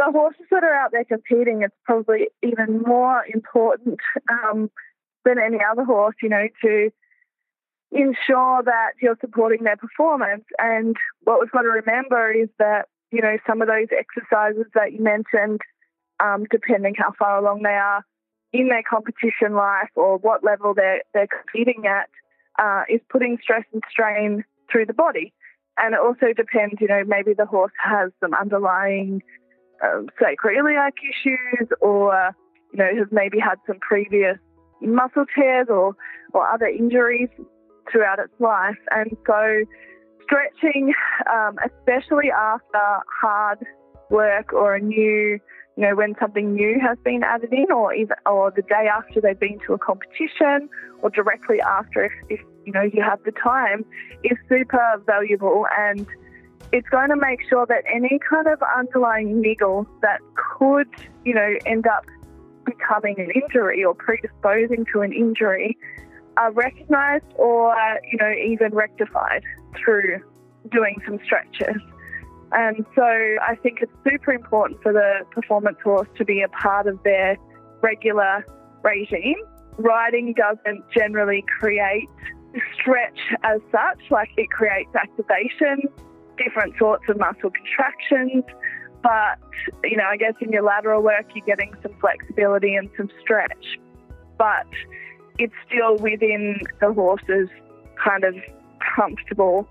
the 0.00 0.12
horses 0.12 0.46
that 0.50 0.64
are 0.64 0.74
out 0.74 0.92
there 0.92 1.04
competing, 1.04 1.62
it's 1.62 1.74
probably 1.84 2.28
even 2.42 2.82
more 2.82 3.22
important 3.32 4.00
um, 4.30 4.70
than 5.24 5.36
any 5.38 5.58
other 5.70 5.84
horse, 5.84 6.16
you 6.22 6.30
know, 6.30 6.46
to 6.62 6.90
ensure 7.92 8.62
that 8.64 8.92
you're 9.02 9.18
supporting 9.20 9.64
their 9.64 9.76
performance. 9.76 10.44
And 10.58 10.96
what 11.24 11.40
we've 11.40 11.50
got 11.50 11.62
to 11.62 11.68
remember 11.68 12.32
is 12.32 12.48
that, 12.58 12.86
you 13.10 13.20
know, 13.20 13.36
some 13.46 13.60
of 13.60 13.68
those 13.68 13.88
exercises 13.92 14.64
that 14.74 14.92
you 14.92 15.02
mentioned 15.02 15.60
um, 16.18 16.46
depending 16.50 16.94
how 16.96 17.12
far 17.18 17.38
along 17.38 17.62
they 17.62 17.70
are 17.70 18.02
in 18.52 18.68
their 18.68 18.82
competition 18.88 19.54
life 19.54 19.90
or 19.96 20.16
what 20.18 20.44
level 20.44 20.72
they're, 20.74 21.02
they're 21.12 21.28
competing 21.28 21.86
at, 21.86 22.08
uh, 22.58 22.84
is 22.88 23.00
putting 23.10 23.38
stress 23.42 23.64
and 23.72 23.82
strain 23.90 24.44
through 24.70 24.86
the 24.86 24.94
body. 24.94 25.32
And 25.76 25.94
it 25.94 26.00
also 26.00 26.32
depends, 26.34 26.80
you 26.80 26.88
know, 26.88 27.02
maybe 27.06 27.32
the 27.34 27.46
horse 27.46 27.72
has 27.82 28.10
some 28.20 28.34
underlying, 28.34 29.22
um, 29.84 30.08
sacroiliac 30.20 30.92
issues 31.02 31.68
or, 31.80 32.34
you 32.72 32.78
know, 32.78 32.90
has 32.96 33.08
maybe 33.10 33.38
had 33.38 33.56
some 33.66 33.78
previous 33.80 34.36
muscle 34.80 35.24
tears 35.34 35.66
or, 35.68 35.94
or 36.32 36.48
other 36.48 36.66
injuries 36.66 37.28
throughout 37.90 38.18
its 38.18 38.32
life. 38.38 38.78
And 38.90 39.16
so 39.26 39.64
stretching, 40.22 40.92
um, 41.32 41.56
especially 41.64 42.30
after 42.30 42.80
hard 43.20 43.58
work 44.10 44.52
or 44.52 44.74
a 44.74 44.80
new, 44.80 45.38
you 45.76 45.86
know, 45.86 45.94
when 45.94 46.14
something 46.20 46.54
new 46.54 46.78
has 46.80 46.98
been 47.04 47.22
added 47.22 47.52
in, 47.52 47.70
or 47.72 47.94
even 47.94 48.16
or 48.26 48.50
the 48.50 48.62
day 48.62 48.86
after 48.92 49.20
they've 49.20 49.38
been 49.38 49.58
to 49.66 49.72
a 49.74 49.78
competition, 49.78 50.68
or 51.02 51.10
directly 51.10 51.60
after, 51.60 52.04
if, 52.04 52.12
if 52.28 52.40
you 52.66 52.72
know 52.72 52.82
you 52.82 53.02
have 53.02 53.22
the 53.24 53.32
time, 53.32 53.84
is 54.24 54.36
super 54.48 55.02
valuable 55.06 55.66
and. 55.78 56.06
It's 56.72 56.88
going 56.88 57.08
to 57.10 57.16
make 57.16 57.40
sure 57.48 57.66
that 57.66 57.82
any 57.92 58.20
kind 58.28 58.46
of 58.46 58.60
underlying 58.76 59.40
niggle 59.40 59.86
that 60.02 60.20
could, 60.34 60.88
you 61.24 61.34
know, 61.34 61.54
end 61.66 61.86
up 61.86 62.04
becoming 62.64 63.16
an 63.18 63.30
injury 63.30 63.84
or 63.84 63.94
predisposing 63.94 64.86
to 64.92 65.00
an 65.00 65.12
injury 65.12 65.76
are 66.36 66.52
recognised 66.52 67.24
or, 67.34 67.74
you 68.12 68.18
know, 68.18 68.32
even 68.32 68.72
rectified 68.72 69.42
through 69.76 70.20
doing 70.70 70.96
some 71.04 71.18
stretches. 71.24 71.80
And 72.52 72.84
so 72.94 73.02
I 73.02 73.56
think 73.62 73.78
it's 73.80 73.92
super 74.08 74.32
important 74.32 74.82
for 74.82 74.92
the 74.92 75.24
performance 75.30 75.78
horse 75.82 76.08
to 76.18 76.24
be 76.24 76.42
a 76.42 76.48
part 76.48 76.86
of 76.86 77.02
their 77.02 77.36
regular 77.80 78.44
regime. 78.82 79.36
Riding 79.76 80.34
doesn't 80.34 80.84
generally 80.90 81.44
create 81.58 82.08
stretch 82.74 83.18
as 83.44 83.60
such, 83.70 84.10
like 84.10 84.30
it 84.36 84.50
creates 84.50 84.90
activation, 84.94 85.88
different 86.42 86.74
sorts 86.78 87.04
of 87.08 87.18
muscle 87.18 87.50
contractions. 87.50 88.44
But, 89.02 89.38
you 89.84 89.96
know, 89.96 90.04
I 90.04 90.16
guess 90.16 90.34
in 90.40 90.52
your 90.52 90.62
lateral 90.62 91.02
work, 91.02 91.26
you're 91.34 91.46
getting 91.46 91.74
some 91.82 91.92
flexibility 92.00 92.74
and 92.74 92.88
some 92.96 93.08
stretch. 93.20 93.78
But 94.36 94.66
it's 95.38 95.54
still 95.66 95.96
within 95.96 96.60
the 96.80 96.92
horse's 96.92 97.48
kind 98.02 98.24
of 98.24 98.34
comfortable 98.96 99.68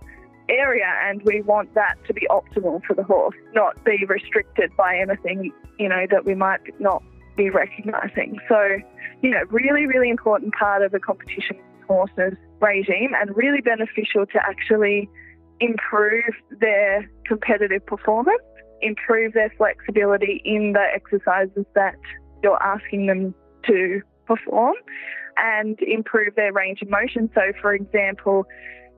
area 0.49 0.91
and 1.03 1.21
we 1.23 1.41
want 1.41 1.73
that 1.75 1.95
to 2.07 2.13
be 2.13 2.27
optimal 2.29 2.83
for 2.85 2.95
the 2.95 3.03
horse, 3.03 3.35
not 3.53 3.83
be 3.85 4.03
restricted 4.07 4.75
by 4.75 4.97
anything, 4.97 5.51
you 5.77 5.87
know, 5.87 6.05
that 6.09 6.25
we 6.25 6.33
might 6.33 6.61
not 6.79 7.03
be 7.35 7.49
recognising. 7.49 8.39
So, 8.49 8.77
you 9.21 9.29
know, 9.29 9.43
really, 9.49 9.85
really 9.85 10.09
important 10.09 10.53
part 10.53 10.81
of 10.81 10.93
a 10.93 10.99
competition 10.99 11.57
horse's 11.87 12.37
regime 12.61 13.11
and 13.19 13.35
really 13.35 13.61
beneficial 13.61 14.25
to 14.25 14.39
actually 14.43 15.09
improve 15.59 16.33
their 16.59 17.09
competitive 17.25 17.85
performance, 17.85 18.41
improve 18.81 19.33
their 19.33 19.53
flexibility 19.57 20.41
in 20.45 20.73
the 20.73 20.85
exercises 20.93 21.65
that 21.75 21.95
you're 22.43 22.61
asking 22.63 23.07
them 23.07 23.33
to 23.67 24.01
perform, 24.25 24.75
and 25.37 25.77
improve 25.81 26.35
their 26.35 26.53
range 26.53 26.81
of 26.81 26.89
motion. 26.89 27.29
So, 27.33 27.41
for 27.61 27.73
example, 27.73 28.45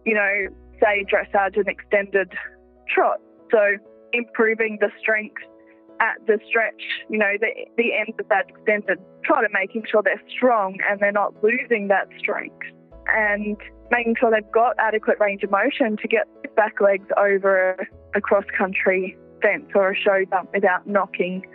you 0.06 0.14
know, 0.14 0.48
say 0.82 1.06
dressage 1.06 1.58
and 1.58 1.68
extended 1.68 2.34
trot. 2.94 3.20
So 3.52 3.78
improving 4.14 4.78
the 4.82 4.90
strength 5.00 5.42
at 6.00 6.18
the 6.26 6.40
stretch, 6.48 6.82
you 7.10 7.18
know, 7.18 7.34
the, 7.40 7.50
the 7.78 7.94
end 7.94 8.20
of 8.20 8.28
that 8.30 8.50
extended 8.50 8.98
trot 9.24 9.44
and 9.44 9.54
making 9.54 9.84
sure 9.90 10.02
they're 10.04 10.22
strong 10.36 10.78
and 10.90 11.00
they're 11.00 11.12
not 11.12 11.34
losing 11.44 11.88
that 11.90 12.08
strength. 12.20 12.66
And 13.08 13.58
making 13.92 14.16
sure 14.20 14.32
they've 14.32 14.52
got 14.52 14.76
adequate 14.80 15.18
range 15.20 15.44
of 15.44 15.52
motion 15.52 15.98
to 15.98 16.08
get 16.08 16.28
back 16.56 16.82
legs 16.82 17.08
over 17.18 17.88
a, 18.16 18.22
cross 18.22 18.46
country 18.58 19.18
fence 19.42 19.66
or 19.74 19.92
a 19.92 19.96
show 19.96 20.24
jump 20.30 20.50
without 20.54 20.88
knocking 20.88 21.46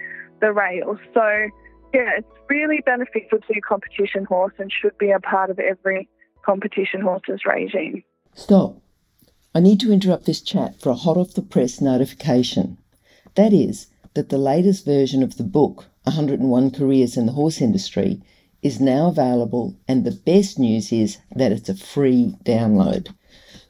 the 0.40 0.52
rails. 0.52 0.98
So, 1.14 1.48
yeah, 1.94 2.10
it's 2.18 2.28
really 2.48 2.82
beneficial 2.84 3.38
to 3.38 3.54
your 3.54 3.62
competition 3.66 4.24
horse 4.24 4.54
and 4.58 4.70
should 4.72 4.96
be 4.98 5.10
a 5.10 5.20
part 5.20 5.50
of 5.50 5.58
every 5.58 6.08
competition 6.44 7.00
horse's 7.00 7.40
regime. 7.46 8.02
Stop. 8.34 8.76
I 9.54 9.60
need 9.60 9.80
to 9.80 9.92
interrupt 9.92 10.26
this 10.26 10.42
chat 10.42 10.80
for 10.80 10.90
a 10.90 10.94
hot 10.94 11.16
off 11.16 11.34
the 11.34 11.42
press 11.42 11.80
notification. 11.80 12.78
That 13.34 13.52
is, 13.52 13.86
that 14.14 14.28
the 14.28 14.38
latest 14.38 14.84
version 14.84 15.22
of 15.22 15.36
the 15.36 15.44
book, 15.44 15.86
101 16.04 16.70
Careers 16.72 17.16
in 17.16 17.26
the 17.26 17.32
Horse 17.32 17.60
Industry, 17.60 18.22
is 18.62 18.80
now 18.80 19.08
available, 19.08 19.76
and 19.86 20.04
the 20.04 20.10
best 20.10 20.58
news 20.58 20.92
is 20.92 21.18
that 21.34 21.52
it's 21.52 21.68
a 21.68 21.74
free 21.74 22.34
download. 22.44 23.14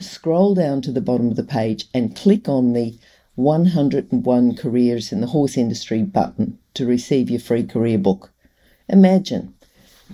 scroll 0.00 0.54
down 0.54 0.82
to 0.82 0.92
the 0.92 1.00
bottom 1.00 1.28
of 1.28 1.36
the 1.36 1.44
page, 1.44 1.86
and 1.94 2.16
click 2.16 2.48
on 2.48 2.72
the 2.72 2.98
101 3.36 4.56
Careers 4.56 5.12
in 5.12 5.20
the 5.20 5.26
Horse 5.28 5.56
Industry 5.56 6.02
button 6.02 6.58
to 6.74 6.86
receive 6.86 7.30
your 7.30 7.40
free 7.40 7.64
career 7.64 7.98
book. 7.98 8.30
Imagine 8.88 9.52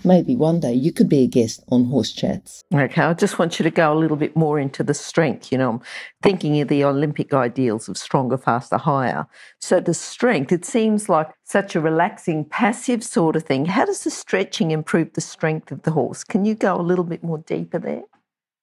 maybe 0.05 0.35
one 0.35 0.59
day 0.59 0.73
you 0.73 0.93
could 0.93 1.09
be 1.09 1.23
a 1.23 1.27
guest 1.27 1.63
on 1.69 1.85
Horse 1.85 2.13
Chats. 2.13 2.65
Okay, 2.75 3.03
I 3.03 3.13
just 3.15 3.39
want 3.39 3.59
you 3.59 3.63
to 3.65 3.71
go 3.71 3.93
a 3.93 3.99
little 3.99 4.17
bit 4.17 4.35
more 4.35 4.59
into 4.59 4.83
the 4.83 4.95
strength. 4.95 5.53
You 5.53 5.59
know, 5.59 5.71
I'm 5.71 5.81
thinking 6.23 6.61
of 6.61 6.69
the 6.69 6.83
Olympic 6.85 7.35
ideals 7.35 7.89
of 7.89 7.99
stronger, 7.99 8.39
faster, 8.39 8.79
higher. 8.79 9.27
So 9.61 9.81
the 9.81 9.95
strength, 9.95 10.51
it 10.51 10.65
seems 10.65 11.09
like 11.09 11.29
such 11.45 11.77
a 11.77 11.81
relaxing, 11.81 12.45
passive 12.47 13.05
sort 13.05 13.37
of 13.37 13.45
thing. 13.45 13.67
How 13.67 13.85
does 13.85 14.05
the 14.05 14.11
stretching 14.11 14.71
improve 14.71 15.13
the 15.13 15.21
strength 15.21 15.71
of 15.71 15.83
the 15.83 15.91
horse? 15.91 16.25
Can 16.25 16.45
you 16.45 16.55
go 16.55 16.75
a 16.75 16.83
little 16.83 17.05
bit 17.05 17.23
more 17.23 17.39
deeper 17.39 17.79
there? 17.79 18.03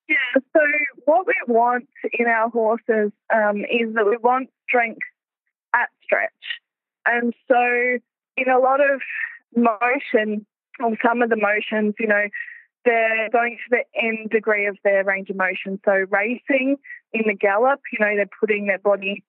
Yeah, 0.07 0.41
so 0.53 0.58
what 1.09 1.25
we 1.25 1.33
want 1.47 1.89
in 2.13 2.27
our 2.27 2.49
horses 2.49 3.11
um, 3.33 3.57
is 3.61 3.93
that 3.95 4.05
we 4.05 4.17
want 4.17 4.49
strength 4.67 5.01
at 5.73 5.89
stretch. 6.03 6.29
And 7.07 7.33
so 7.47 7.99
in 8.37 8.47
a 8.47 8.59
lot 8.59 8.79
of 8.79 9.01
motion, 9.55 10.45
or 10.79 10.95
some 11.03 11.23
of 11.23 11.31
the 11.31 11.35
motions, 11.35 11.95
you 11.99 12.07
know, 12.07 12.25
they're 12.85 13.29
going 13.31 13.57
to 13.57 13.77
the 13.77 13.99
end 13.99 14.29
degree 14.29 14.67
of 14.67 14.77
their 14.83 15.03
range 15.03 15.31
of 15.31 15.35
motion. 15.35 15.79
So 15.83 16.05
racing 16.11 16.77
in 17.11 17.23
the 17.25 17.33
gallop, 17.33 17.79
you 17.91 17.99
know, 17.99 18.15
they're 18.15 18.37
putting 18.39 18.67
their 18.67 18.79
body 18.79 19.23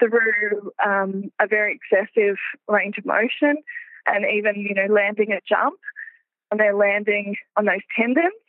through 0.00 0.72
um, 0.84 1.30
a 1.40 1.46
very 1.46 1.78
excessive 1.78 2.36
range 2.68 2.98
of 2.98 3.06
motion 3.06 3.62
and 4.06 4.24
even, 4.24 4.56
you 4.56 4.74
know, 4.74 4.92
landing 4.92 5.30
a 5.30 5.40
jump 5.48 5.78
and 6.50 6.58
they're 6.58 6.76
landing 6.76 7.36
on 7.56 7.66
those 7.66 7.86
tendons. 7.96 8.41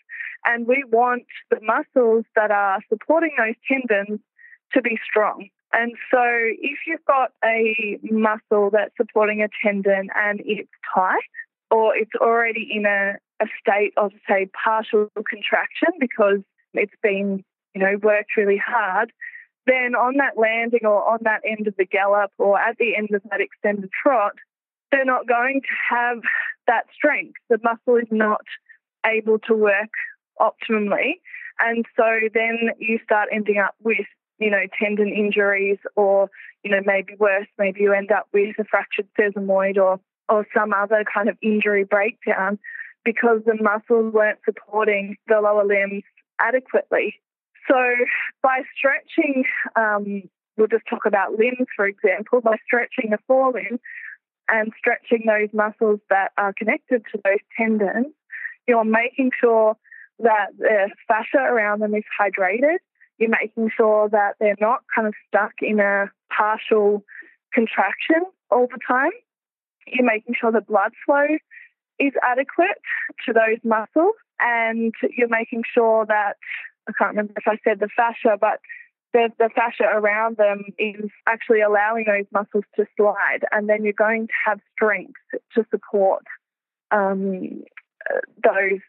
And 0.46 0.68
we 0.68 0.84
want 0.92 1.24
the 1.50 1.60
muscles 1.62 2.26
that 2.36 2.52
are 2.52 2.80
supporting 2.90 3.32
those 3.38 3.56
tendons 3.68 4.20
to 4.74 4.82
be 4.82 5.00
strong. 5.06 5.50
And 5.72 5.94
so 6.12 6.22
if 6.22 6.80
you've 6.86 7.06
got 7.06 7.32
a 7.44 8.00
muscle 8.04 8.70
that's 8.72 8.96
supporting 8.96 9.42
a 9.42 9.48
tendon 9.64 10.10
and 10.16 10.42
it's 10.46 10.70
tight, 10.94 11.24
or 11.72 11.96
it's 11.96 12.12
already 12.22 12.70
in 12.72 12.86
a, 12.86 13.14
a 13.42 13.48
state 13.60 13.94
of, 13.98 14.12
say, 14.30 14.50
partial 14.64 15.10
contraction 15.28 15.90
because 16.00 16.40
it's 16.76 16.94
been, 17.02 17.44
you 17.74 17.82
know, 17.82 17.98
worked 18.04 18.38
really 18.38 18.62
hard, 18.64 19.12
then 19.66 19.96
on 19.96 20.18
that 20.18 20.38
landing 20.38 20.86
or 20.86 21.10
on 21.10 21.20
that 21.24 21.42
end 21.48 21.68
of 21.68 21.76
the 21.78 21.86
gallop 21.86 22.32
or 22.38 22.60
at 22.60 22.78
the 22.78 22.96
end 22.96 23.10
of 23.14 23.24
that 23.32 23.42
extended 23.42 23.90
trot, 24.04 24.34
they're 24.92 25.06
not 25.06 25.28
going 25.28 25.62
to 25.62 25.96
have 25.96 26.22
that 26.68 26.84
strength. 26.94 27.40
The 27.50 27.58
muscle 27.64 27.98
is 27.98 28.10
not 28.12 28.46
able 29.06 29.40
to 29.40 29.56
work 29.56 29.90
optimally. 30.40 31.20
And 31.60 31.86
so 31.96 32.04
then 32.34 32.72
you 32.80 33.00
start 33.04 33.30
ending 33.32 33.58
up 33.58 33.76
with, 33.82 34.06
you 34.40 34.50
know, 34.50 34.64
tendon 34.82 35.10
injuries 35.10 35.78
or, 35.96 36.30
you 36.64 36.72
know, 36.72 36.82
maybe 36.86 37.16
worse, 37.20 37.48
maybe 37.58 37.82
you 37.82 37.94
end 37.94 38.12
up 38.12 38.28
with 38.34 38.56
a 38.60 38.64
fractured 38.64 39.08
sesamoid 39.20 39.78
or 39.78 40.00
or 40.30 40.48
some 40.56 40.74
other 40.74 41.04
kind 41.14 41.28
of 41.28 41.38
injury 41.42 41.84
breakdown 41.84 42.58
because 43.04 43.42
the 43.46 43.56
muscles 43.62 44.14
weren't 44.14 44.40
supporting 44.46 45.18
the 45.28 45.40
lower 45.42 45.66
limbs 45.66 46.04
adequately. 46.40 47.20
So, 47.68 47.76
by 48.42 48.62
stretching, 48.76 49.44
um, 49.76 50.24
we'll 50.58 50.68
just 50.68 50.86
talk 50.90 51.06
about 51.06 51.34
limbs, 51.34 51.68
for 51.76 51.86
example, 51.86 52.42
by 52.42 52.58
stretching 52.66 53.12
the 53.12 53.20
forelimb, 53.30 53.80
and 54.50 54.72
stretching 54.78 55.24
those 55.26 55.50
muscles 55.54 56.00
that 56.10 56.32
are 56.38 56.54
connected 56.54 57.04
to 57.12 57.20
those 57.24 57.40
tendons, 57.58 58.14
you're 58.68 58.84
making 58.84 59.32
sure 59.40 59.76
that 60.24 60.48
the 60.58 60.90
fascia 61.08 61.38
around 61.38 61.82
them 61.82 61.96
is 61.96 62.04
hydrated. 62.20 62.78
You're 63.18 63.30
making 63.30 63.70
sure 63.76 64.10
that 64.10 64.36
they're 64.40 64.56
not 64.60 64.82
kind 64.94 65.08
of 65.08 65.14
stuck 65.28 65.54
in 65.62 65.80
a 65.80 66.12
partial 66.36 67.04
contraction 67.54 68.24
all 68.50 68.68
the 68.68 68.80
time. 68.88 69.12
You're 69.88 70.06
making 70.06 70.36
sure 70.40 70.52
the 70.52 70.62
blood 70.62 70.94
flow 71.06 71.28
is 72.00 72.14
adequate 72.24 72.82
to 73.26 73.34
those 73.34 73.60
muscles, 73.64 74.16
and 74.40 74.94
you're 75.16 75.28
making 75.30 75.64
sure 75.74 76.06
that 76.08 76.38
I 76.88 76.92
can't 76.98 77.12
remember 77.12 77.34
if 77.38 77.48
I 77.48 77.58
said 77.64 77.80
the 77.80 77.90
fascia, 77.96 78.38
but 78.40 78.60
the, 79.14 79.30
the 79.38 79.50
fascia 79.54 79.86
around 79.94 80.38
them 80.38 80.64
is 80.80 81.10
actually 81.28 81.62
allowing 81.62 82.06
those 82.08 82.26
muscles 82.34 82.64
to 82.76 82.86
slide, 82.98 83.46
and 83.52 83.70
then 83.70 83.84
you're 83.84 83.94
going 83.94 84.28
to 84.28 84.34
have 84.46 84.60
strength 84.74 85.20
to 85.54 85.66
support 85.70 86.24
um, 86.92 87.64
those 88.44 88.80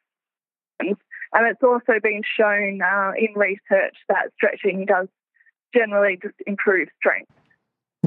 things. 0.81 0.97
And 1.35 1.47
it's 1.47 1.63
also 1.63 2.01
been 2.03 2.23
shown 2.39 2.81
uh, 2.81 3.13
in 3.19 3.35
research 3.35 3.97
that 4.09 4.31
stretching 4.37 4.87
does 4.87 5.09
generally 5.75 6.19
just 6.23 6.37
improve 6.47 6.89
strength. 6.97 7.31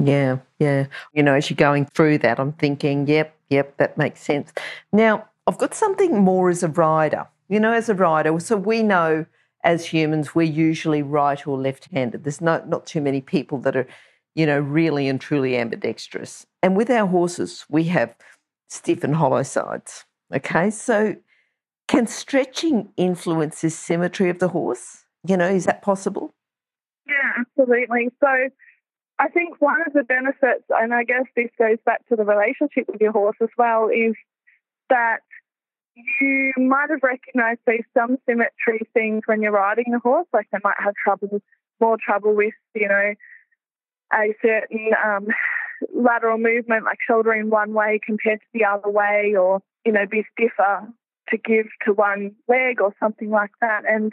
Yeah, 0.02 0.38
yeah. 0.58 0.86
You 1.12 1.22
know, 1.22 1.34
as 1.34 1.50
you're 1.50 1.56
going 1.56 1.86
through 1.86 2.18
that, 2.18 2.40
I'm 2.40 2.52
thinking, 2.52 3.06
yep, 3.06 3.36
yep, 3.50 3.76
that 3.76 3.98
makes 3.98 4.20
sense. 4.20 4.52
Now, 4.92 5.28
I've 5.46 5.58
got 5.58 5.74
something 5.74 6.18
more 6.18 6.50
as 6.50 6.62
a 6.62 6.68
rider. 6.68 7.26
You 7.48 7.60
know, 7.60 7.72
as 7.72 7.88
a 7.88 7.94
rider, 7.94 8.38
so 8.40 8.56
we 8.56 8.82
know 8.82 9.26
as 9.64 9.86
humans 9.86 10.34
we're 10.34 10.42
usually 10.42 11.02
right 11.02 11.46
or 11.46 11.58
left-handed. 11.58 12.22
There's 12.22 12.40
not 12.40 12.68
not 12.68 12.86
too 12.86 13.00
many 13.00 13.20
people 13.20 13.58
that 13.60 13.74
are, 13.74 13.86
you 14.34 14.46
know, 14.46 14.58
really 14.60 15.08
and 15.08 15.20
truly 15.20 15.56
ambidextrous. 15.56 16.46
And 16.62 16.76
with 16.76 16.90
our 16.90 17.06
horses, 17.06 17.64
we 17.68 17.84
have 17.84 18.14
stiff 18.68 19.02
and 19.02 19.16
hollow 19.16 19.42
sides. 19.42 20.04
Okay, 20.32 20.70
so 20.70 21.16
can 21.88 22.06
stretching 22.06 22.90
influence 22.96 23.62
the 23.62 23.70
symmetry 23.70 24.30
of 24.30 24.38
the 24.38 24.48
horse? 24.48 25.04
You 25.26 25.36
know, 25.36 25.48
is 25.48 25.64
that 25.64 25.82
possible? 25.82 26.34
Yeah, 27.06 27.40
absolutely. 27.40 28.10
So 28.20 28.28
I 29.18 29.28
think 29.28 29.60
one 29.60 29.82
of 29.86 29.94
the 29.94 30.04
benefits, 30.04 30.64
and 30.68 30.94
I 30.94 31.02
guess 31.02 31.24
this 31.34 31.50
goes 31.58 31.78
back 31.84 32.06
to 32.08 32.16
the 32.16 32.24
relationship 32.24 32.84
with 32.86 33.00
your 33.00 33.12
horse 33.12 33.36
as 33.42 33.48
well, 33.56 33.88
is 33.88 34.14
that 34.90 35.18
you 36.20 36.52
might 36.56 36.90
have 36.90 37.02
recognized 37.02 37.60
these 37.66 37.82
some 37.94 38.18
symmetry 38.26 38.86
things 38.94 39.22
when 39.26 39.42
you're 39.42 39.50
riding 39.50 39.86
the 39.90 39.98
horse, 39.98 40.28
like 40.32 40.46
they 40.52 40.58
might 40.62 40.76
have 40.78 40.94
trouble, 41.02 41.42
more 41.80 41.96
trouble 42.00 42.36
with, 42.36 42.54
you 42.74 42.86
know, 42.86 43.14
a 44.12 44.34
certain 44.40 44.90
um, 45.04 45.26
lateral 45.94 46.38
movement, 46.38 46.84
like 46.84 46.98
shouldering 47.06 47.50
one 47.50 47.72
way 47.72 47.98
compared 48.04 48.40
to 48.40 48.46
the 48.54 48.64
other 48.64 48.90
way, 48.90 49.34
or, 49.36 49.60
you 49.84 49.92
know, 49.92 50.06
be 50.08 50.24
stiffer 50.32 50.86
to 51.30 51.38
give 51.38 51.66
to 51.84 51.92
one 51.92 52.34
leg 52.48 52.80
or 52.80 52.94
something 53.00 53.30
like 53.30 53.52
that. 53.60 53.82
And 53.88 54.12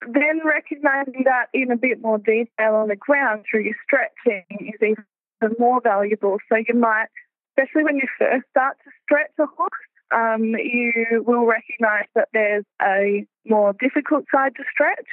then 0.00 0.40
recognizing 0.44 1.24
that 1.24 1.46
in 1.52 1.70
a 1.70 1.76
bit 1.76 2.02
more 2.02 2.18
detail 2.18 2.74
on 2.74 2.88
the 2.88 2.96
ground 2.96 3.44
through 3.50 3.62
your 3.62 3.76
stretching 3.84 4.44
is 4.50 4.80
even 4.80 5.56
more 5.58 5.80
valuable. 5.80 6.38
So 6.48 6.56
you 6.56 6.74
might, 6.74 7.06
especially 7.50 7.84
when 7.84 7.96
you 7.96 8.08
first 8.18 8.44
start 8.50 8.76
to 8.84 8.90
stretch 9.02 9.32
a 9.38 9.46
horse, 9.46 9.70
um, 10.14 10.44
you 10.44 11.24
will 11.26 11.46
recognize 11.46 12.06
that 12.14 12.28
there's 12.32 12.64
a 12.82 13.26
more 13.46 13.74
difficult 13.80 14.24
side 14.32 14.54
to 14.56 14.64
stretch 14.70 15.08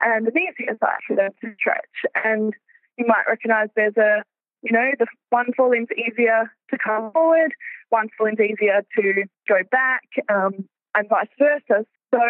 and 0.00 0.26
an 0.26 0.34
easier 0.36 0.76
side 0.80 1.00
for 1.06 1.16
them 1.16 1.30
to 1.40 1.54
stretch. 1.58 2.24
And 2.24 2.54
you 2.96 3.06
might 3.06 3.24
recognize 3.28 3.68
there's 3.74 3.96
a, 3.96 4.22
you 4.62 4.72
know, 4.72 4.90
the 4.98 5.06
one 5.30 5.52
falling's 5.56 5.88
easier 5.96 6.50
to 6.70 6.78
come 6.78 7.12
forward, 7.12 7.52
one 7.88 8.08
falling's 8.16 8.40
easier 8.40 8.82
to 8.96 9.24
go 9.48 9.60
back, 9.70 10.02
um, 10.28 10.68
and 10.94 11.08
vice 11.08 11.28
versa. 11.38 11.84
So 12.12 12.20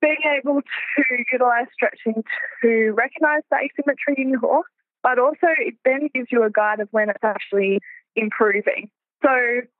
being 0.00 0.22
able 0.38 0.60
to 0.62 1.02
utilize 1.32 1.66
stretching 1.72 2.22
to 2.62 2.90
recognize 2.92 3.42
the 3.50 3.56
asymmetry 3.56 4.22
in 4.22 4.30
your 4.30 4.40
horse, 4.40 4.68
but 5.02 5.18
also 5.18 5.48
it 5.58 5.74
then 5.84 6.08
gives 6.14 6.28
you 6.30 6.44
a 6.44 6.50
guide 6.50 6.80
of 6.80 6.88
when 6.90 7.10
it's 7.10 7.24
actually 7.24 7.80
improving. 8.14 8.88
So 9.22 9.30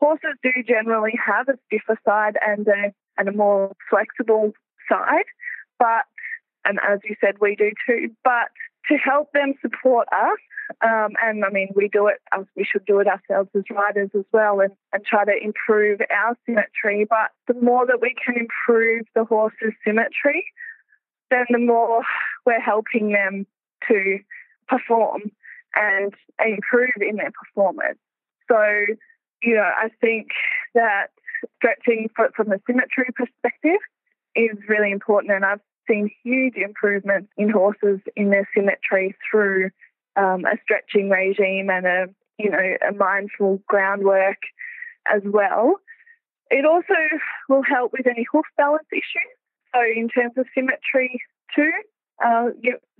horses 0.00 0.36
do 0.42 0.50
generally 0.66 1.12
have 1.24 1.48
a 1.48 1.58
stiffer 1.66 1.98
side 2.04 2.36
and 2.44 2.66
a 2.66 2.92
and 3.18 3.28
a 3.28 3.32
more 3.32 3.72
flexible 3.88 4.52
side, 4.90 5.24
but 5.78 6.04
and 6.64 6.78
as 6.86 6.98
you 7.04 7.14
said, 7.20 7.36
we 7.40 7.54
do 7.56 7.70
too. 7.86 8.10
But 8.24 8.50
to 8.88 8.96
help 8.96 9.32
them 9.32 9.54
support 9.62 10.08
us, 10.12 10.38
um, 10.82 11.12
and 11.22 11.44
I 11.44 11.50
mean, 11.50 11.68
we 11.74 11.88
do 11.88 12.08
it, 12.08 12.18
we 12.56 12.64
should 12.64 12.84
do 12.86 13.00
it 13.00 13.06
ourselves 13.06 13.50
as 13.54 13.62
riders 13.70 14.10
as 14.14 14.24
well 14.32 14.60
and, 14.60 14.72
and 14.92 15.04
try 15.04 15.24
to 15.24 15.32
improve 15.42 16.00
our 16.10 16.36
symmetry. 16.46 17.06
But 17.08 17.30
the 17.46 17.60
more 17.60 17.86
that 17.86 18.00
we 18.00 18.14
can 18.24 18.36
improve 18.36 19.06
the 19.14 19.24
horse's 19.24 19.72
symmetry, 19.84 20.44
then 21.30 21.46
the 21.50 21.58
more 21.58 22.02
we're 22.44 22.60
helping 22.60 23.12
them 23.12 23.46
to 23.88 24.18
perform 24.68 25.30
and 25.74 26.14
improve 26.44 26.90
in 27.00 27.16
their 27.16 27.32
performance. 27.32 27.98
So, 28.48 28.62
you 29.42 29.54
know, 29.54 29.70
I 29.76 29.88
think 30.00 30.28
that 30.74 31.08
stretching 31.56 32.08
from 32.14 32.48
the 32.48 32.60
symmetry 32.66 33.10
perspective 33.14 33.80
is 34.34 34.56
really 34.68 34.90
important. 34.90 35.32
And 35.32 35.44
I've 35.44 35.60
seen 35.88 36.10
huge 36.24 36.54
improvements 36.56 37.28
in 37.36 37.50
horses 37.50 38.00
in 38.16 38.30
their 38.30 38.48
symmetry 38.54 39.16
through 39.30 39.70
um, 40.16 40.44
a 40.44 40.56
stretching 40.62 41.10
regime 41.10 41.70
and 41.70 41.86
a 41.86 42.06
you 42.38 42.50
know 42.50 42.76
a 42.88 42.92
mindful 42.92 43.62
groundwork 43.66 44.38
as 45.12 45.22
well. 45.24 45.76
It 46.50 46.64
also 46.64 46.94
will 47.48 47.62
help 47.62 47.92
with 47.92 48.06
any 48.06 48.26
hoof 48.30 48.46
balance 48.56 48.86
issues. 48.92 49.32
So 49.74 49.80
in 49.82 50.08
terms 50.08 50.34
of 50.36 50.46
symmetry 50.54 51.20
too, 51.54 51.72
uh, 52.24 52.50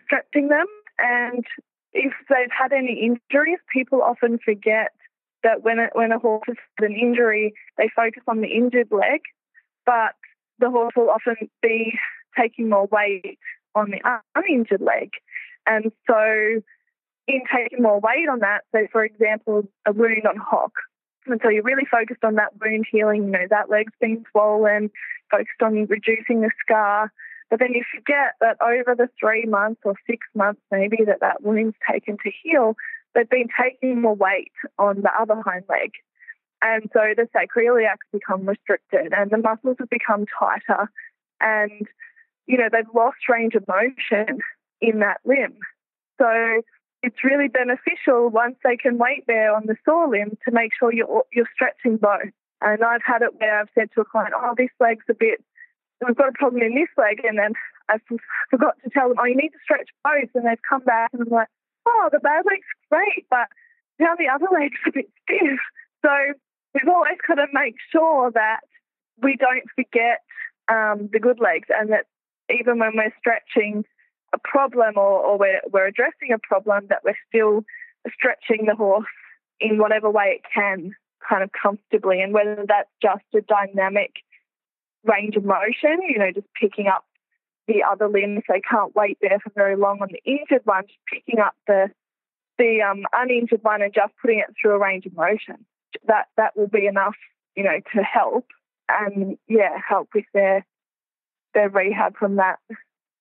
stretching 0.04 0.48
them 0.48 0.66
and 0.98 1.44
if 1.92 2.12
they've 2.28 2.52
had 2.56 2.72
any 2.72 3.00
injuries, 3.00 3.58
people 3.72 4.02
often 4.02 4.38
forget 4.44 4.92
that 5.42 5.62
when 5.62 5.78
a, 5.78 5.88
when 5.92 6.12
a 6.12 6.18
horse 6.18 6.42
has 6.46 6.56
had 6.78 6.90
an 6.90 6.96
injury, 6.96 7.54
they 7.78 7.88
focus 7.94 8.22
on 8.28 8.40
the 8.40 8.48
injured 8.48 8.88
leg, 8.90 9.20
but 9.84 10.14
the 10.58 10.70
horse 10.70 10.92
will 10.96 11.10
often 11.10 11.36
be 11.62 11.98
taking 12.38 12.68
more 12.68 12.86
weight 12.90 13.38
on 13.74 13.90
the 13.90 14.00
uninjured 14.34 14.80
leg. 14.80 15.10
And 15.66 15.92
so 16.06 16.60
in 17.28 17.42
taking 17.54 17.82
more 17.82 18.00
weight 18.00 18.28
on 18.30 18.40
that, 18.40 18.62
so 18.72 18.86
for 18.92 19.04
example, 19.04 19.66
a 19.86 19.92
wound 19.92 20.26
on 20.28 20.36
hock, 20.36 20.72
and 21.26 21.40
so 21.42 21.50
you're 21.50 21.62
really 21.62 21.86
focused 21.90 22.24
on 22.24 22.36
that 22.36 22.52
wound 22.60 22.86
healing, 22.90 23.24
you 23.24 23.30
know, 23.30 23.46
that 23.50 23.68
leg's 23.68 23.92
been 24.00 24.24
swollen, 24.30 24.90
focused 25.30 25.62
on 25.62 25.86
reducing 25.86 26.40
the 26.40 26.50
scar. 26.62 27.12
But 27.50 27.60
then 27.60 27.72
you 27.72 27.84
forget 27.94 28.34
that 28.40 28.56
over 28.60 28.94
the 28.96 29.08
three 29.18 29.44
months 29.44 29.80
or 29.84 29.94
six 30.06 30.26
months, 30.34 30.60
maybe, 30.70 30.98
that 31.06 31.20
that 31.20 31.42
wound's 31.42 31.76
taken 31.90 32.16
to 32.24 32.30
heal, 32.42 32.76
they've 33.14 33.28
been 33.28 33.48
taking 33.60 34.00
more 34.00 34.14
weight 34.14 34.52
on 34.78 35.02
the 35.02 35.10
other 35.18 35.40
hind 35.44 35.64
leg. 35.68 35.92
And 36.62 36.90
so 36.92 37.00
the 37.16 37.28
sacroiliacs 37.34 38.06
become 38.12 38.46
restricted 38.46 39.12
and 39.12 39.30
the 39.30 39.38
muscles 39.38 39.76
have 39.78 39.90
become 39.90 40.26
tighter. 40.38 40.90
And, 41.40 41.86
you 42.46 42.58
know, 42.58 42.68
they've 42.70 42.84
lost 42.94 43.28
range 43.28 43.54
of 43.54 43.64
motion 43.68 44.38
in 44.80 45.00
that 45.00 45.20
limb. 45.24 45.58
So 46.18 46.62
it's 47.02 47.22
really 47.22 47.48
beneficial 47.48 48.28
once 48.28 48.56
they 48.64 48.76
can 48.76 48.98
wait 48.98 49.24
there 49.26 49.54
on 49.54 49.66
the 49.66 49.76
sore 49.84 50.08
limb 50.08 50.36
to 50.44 50.50
make 50.52 50.72
sure 50.78 50.92
you're, 50.92 51.24
you're 51.32 51.48
stretching 51.54 51.96
both. 51.96 52.32
And 52.60 52.82
I've 52.82 53.04
had 53.04 53.22
it 53.22 53.38
where 53.38 53.60
I've 53.60 53.68
said 53.74 53.90
to 53.94 54.00
a 54.00 54.04
client, 54.04 54.34
oh, 54.34 54.54
this 54.56 54.70
leg's 54.80 55.04
a 55.10 55.14
bit, 55.14 55.44
we've 56.04 56.16
got 56.16 56.28
a 56.28 56.32
problem 56.32 56.62
in 56.62 56.74
this 56.74 56.88
leg. 56.96 57.20
And 57.24 57.38
then 57.38 57.52
I 57.88 57.98
forgot 58.50 58.76
to 58.82 58.90
tell 58.90 59.08
them, 59.08 59.18
oh, 59.20 59.26
you 59.26 59.36
need 59.36 59.50
to 59.50 59.62
stretch 59.62 59.88
both. 60.02 60.30
And 60.34 60.46
they've 60.46 60.68
come 60.68 60.82
back 60.84 61.10
and 61.12 61.22
I'm 61.22 61.28
like, 61.28 61.48
oh, 61.86 62.08
the 62.10 62.18
bad 62.18 62.44
leg's 62.48 62.66
great, 62.90 63.26
but 63.30 63.46
now 63.98 64.14
the 64.18 64.28
other 64.28 64.46
leg's 64.52 64.80
a 64.86 64.92
bit 64.92 65.08
stiff. 65.22 65.60
So 66.04 66.10
we've 66.74 66.88
always 66.88 67.18
got 67.26 67.36
to 67.36 67.46
make 67.52 67.76
sure 67.92 68.30
that 68.32 68.60
we 69.22 69.36
don't 69.36 69.64
forget 69.74 70.20
um, 70.68 71.08
the 71.12 71.20
good 71.20 71.40
legs 71.40 71.68
and 71.70 71.90
that 71.92 72.06
even 72.50 72.78
when 72.78 72.92
we're 72.94 73.14
stretching 73.18 73.84
a 74.36 74.48
problem 74.48 74.94
or, 74.96 75.20
or 75.24 75.38
we're, 75.38 75.60
we're 75.70 75.86
addressing 75.86 76.32
a 76.32 76.38
problem, 76.38 76.86
that 76.88 77.02
we're 77.04 77.18
still 77.28 77.64
stretching 78.12 78.66
the 78.66 78.74
horse 78.74 79.06
in 79.60 79.78
whatever 79.78 80.10
way 80.10 80.38
it 80.38 80.42
can, 80.52 80.92
kind 81.28 81.42
of 81.42 81.50
comfortably, 81.52 82.20
and 82.20 82.32
whether 82.32 82.64
that's 82.68 82.90
just 83.02 83.24
a 83.34 83.40
dynamic 83.40 84.12
range 85.04 85.36
of 85.36 85.44
motion, 85.44 85.98
you 86.08 86.18
know, 86.18 86.30
just 86.32 86.46
picking 86.60 86.86
up 86.86 87.04
the 87.66 87.82
other 87.88 88.08
limbs. 88.08 88.42
They 88.48 88.60
can't 88.60 88.94
wait 88.94 89.18
there 89.20 89.38
for 89.42 89.50
very 89.54 89.76
long 89.76 89.98
on 90.00 90.08
the 90.10 90.22
injured 90.24 90.62
one, 90.64 90.82
just 90.86 90.98
picking 91.12 91.40
up 91.40 91.54
the 91.66 91.90
the 92.58 92.80
um, 92.80 93.04
uninjured 93.12 93.62
one 93.62 93.82
and 93.82 93.92
just 93.92 94.14
putting 94.22 94.38
it 94.38 94.54
through 94.60 94.72
a 94.72 94.78
range 94.78 95.04
of 95.04 95.14
motion. 95.14 95.64
That 96.06 96.26
that 96.36 96.56
will 96.56 96.68
be 96.68 96.86
enough, 96.86 97.16
you 97.54 97.64
know, 97.64 97.80
to 97.94 98.02
help 98.02 98.46
and 98.88 99.36
yeah, 99.48 99.76
help 99.88 100.08
with 100.14 100.24
their 100.32 100.64
their 101.54 101.68
rehab 101.68 102.16
from 102.16 102.36
that 102.36 102.58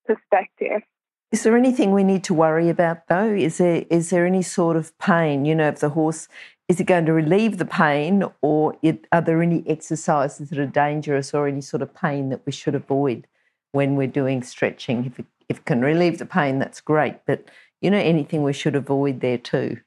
perspective. 0.06 0.82
Is 1.32 1.44
there 1.44 1.58
anything 1.58 1.92
we 1.92 2.04
need 2.04 2.24
to 2.26 2.34
worry 2.34 2.70
about 2.70 3.08
though? 3.08 3.34
Is 3.34 3.58
there 3.58 3.86
is 3.90 4.10
there 4.10 4.26
any 4.26 4.42
sort 4.42 4.78
of 4.78 4.98
pain? 5.00 5.46
You 5.46 5.56
know, 5.56 5.68
if 5.68 5.80
the 5.80 5.90
horse 5.90 6.28
is 6.68 6.80
it 6.80 6.86
going 6.86 7.06
to 7.06 7.14
relieve 7.14 7.58
the 7.58 7.66
pain, 7.66 8.24
or 8.42 8.76
it, 8.82 9.06
are 9.12 9.22
there 9.22 9.42
any 9.42 9.64
exercises 9.68 10.50
that 10.50 10.58
are 10.58 10.66
dangerous 10.66 11.34
or 11.34 11.48
any 11.48 11.62
sort 11.62 11.84
of 11.84 11.94
pain 11.94 12.30
that 12.30 12.42
we 12.46 12.52
should 12.52 12.74
avoid 12.74 13.28
when 13.72 13.96
we're 13.96 14.08
doing 14.08 14.42
stretching? 14.42 15.06
If 15.06 15.20
it, 15.20 15.26
if 15.48 15.58
it 15.60 15.66
can 15.66 15.82
relieve 15.82 16.18
the 16.18 16.26
pain, 16.26 16.58
that's 16.58 16.82
great, 16.82 17.18
but 17.28 17.46
you 17.82 17.92
know, 17.92 18.00
anything 18.00 18.42
we 18.42 18.54
should 18.54 18.76
avoid 18.76 19.20
there 19.22 19.38
too? 19.38 19.78